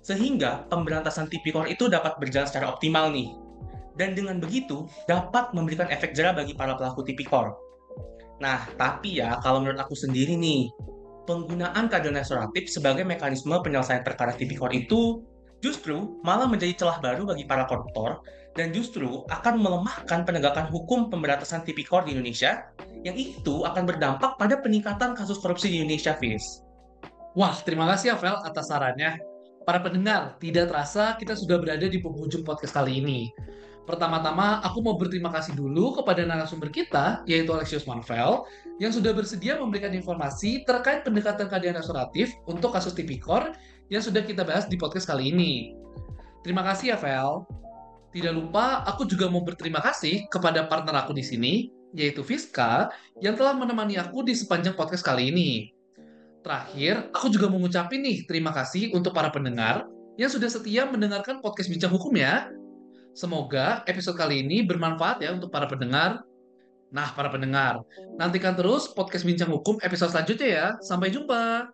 Sehingga 0.00 0.68
pemberantasan 0.72 1.28
tipikor 1.28 1.68
itu 1.68 1.88
dapat 1.92 2.16
berjalan 2.16 2.48
secara 2.48 2.72
optimal 2.72 3.12
nih. 3.12 3.45
Dan 3.96 4.12
dengan 4.12 4.36
begitu, 4.38 4.84
dapat 5.08 5.56
memberikan 5.56 5.88
efek 5.88 6.12
jerah 6.12 6.36
bagi 6.36 6.52
para 6.52 6.76
pelaku 6.76 7.00
tipikor. 7.04 7.56
Nah, 8.44 8.68
tapi 8.76 9.20
ya, 9.20 9.40
kalau 9.40 9.64
menurut 9.64 9.80
aku 9.80 9.96
sendiri 9.96 10.36
nih, 10.36 10.68
penggunaan 11.24 11.88
keadilan 11.88 12.20
restoratif 12.20 12.68
sebagai 12.68 13.02
mekanisme 13.02 13.52
penyelesaian 13.64 14.04
perkara 14.04 14.36
tipikor 14.36 14.70
itu 14.70 15.24
justru 15.64 16.20
malah 16.22 16.46
menjadi 16.46 16.84
celah 16.84 17.00
baru 17.00 17.24
bagi 17.24 17.48
para 17.48 17.64
koruptor 17.64 18.20
dan 18.56 18.72
justru 18.72 19.24
akan 19.28 19.60
melemahkan 19.60 20.24
penegakan 20.24 20.68
hukum 20.72 21.12
pemberantasan 21.12 21.64
tipikor 21.66 22.04
di 22.04 22.16
Indonesia 22.16 22.72
yang 23.04 23.16
itu 23.16 23.64
akan 23.64 23.84
berdampak 23.84 24.40
pada 24.40 24.60
peningkatan 24.60 25.12
kasus 25.12 25.36
korupsi 25.40 25.68
di 25.68 25.84
Indonesia, 25.84 26.16
Fis. 26.16 26.64
Wah, 27.36 27.52
terima 27.64 27.84
kasih 27.92 28.12
ya, 28.12 28.16
Vel, 28.16 28.36
atas 28.40 28.72
sarannya. 28.72 29.20
Para 29.68 29.82
pendengar, 29.84 30.40
tidak 30.40 30.72
terasa 30.72 31.20
kita 31.20 31.36
sudah 31.36 31.60
berada 31.60 31.84
di 31.84 32.00
penghujung 32.00 32.46
podcast 32.46 32.72
kali 32.72 33.02
ini. 33.02 33.28
Pertama-tama, 33.86 34.58
aku 34.66 34.82
mau 34.82 34.98
berterima 34.98 35.30
kasih 35.30 35.54
dulu 35.54 35.94
kepada 36.02 36.26
narasumber 36.26 36.74
kita, 36.74 37.22
yaitu 37.22 37.54
Alexius 37.54 37.86
Manvel, 37.86 38.42
yang 38.82 38.90
sudah 38.90 39.14
bersedia 39.14 39.54
memberikan 39.62 39.94
informasi 39.94 40.66
terkait 40.66 41.06
pendekatan 41.06 41.46
keadilan 41.46 41.78
restoratif 41.78 42.34
untuk 42.50 42.74
kasus 42.74 42.98
tipikor 42.98 43.54
yang 43.86 44.02
sudah 44.02 44.26
kita 44.26 44.42
bahas 44.42 44.66
di 44.66 44.74
podcast 44.74 45.06
kali 45.06 45.30
ini. 45.30 45.78
Terima 46.42 46.66
kasih 46.66 46.94
ya, 46.94 46.96
Vel. 46.98 47.46
Tidak 48.10 48.34
lupa, 48.34 48.82
aku 48.90 49.06
juga 49.06 49.30
mau 49.30 49.46
berterima 49.46 49.78
kasih 49.78 50.26
kepada 50.34 50.66
partner 50.66 51.06
aku 51.06 51.14
di 51.14 51.22
sini, 51.22 51.54
yaitu 51.94 52.26
Fiska, 52.26 52.90
yang 53.22 53.38
telah 53.38 53.54
menemani 53.54 54.02
aku 54.02 54.26
di 54.26 54.34
sepanjang 54.34 54.74
podcast 54.74 55.06
kali 55.06 55.30
ini. 55.30 55.70
Terakhir, 56.42 57.14
aku 57.14 57.30
juga 57.30 57.46
mau 57.46 57.62
ngucapin 57.62 58.02
nih 58.02 58.26
terima 58.26 58.50
kasih 58.50 58.90
untuk 58.94 59.14
para 59.14 59.30
pendengar 59.30 59.86
yang 60.18 60.30
sudah 60.30 60.50
setia 60.50 60.86
mendengarkan 60.90 61.38
podcast 61.38 61.70
Bincang 61.70 61.94
Hukum 61.94 62.14
ya. 62.18 62.50
Semoga 63.16 63.80
episode 63.88 64.20
kali 64.20 64.44
ini 64.44 64.60
bermanfaat 64.60 65.24
ya 65.24 65.32
untuk 65.32 65.48
para 65.48 65.64
pendengar. 65.64 66.20
Nah, 66.92 67.16
para 67.16 67.32
pendengar, 67.32 67.80
nantikan 68.20 68.52
terus 68.52 68.92
podcast 68.92 69.24
Bincang 69.24 69.48
Hukum 69.48 69.80
episode 69.80 70.12
selanjutnya 70.12 70.48
ya. 70.52 70.66
Sampai 70.84 71.08
jumpa. 71.08 71.72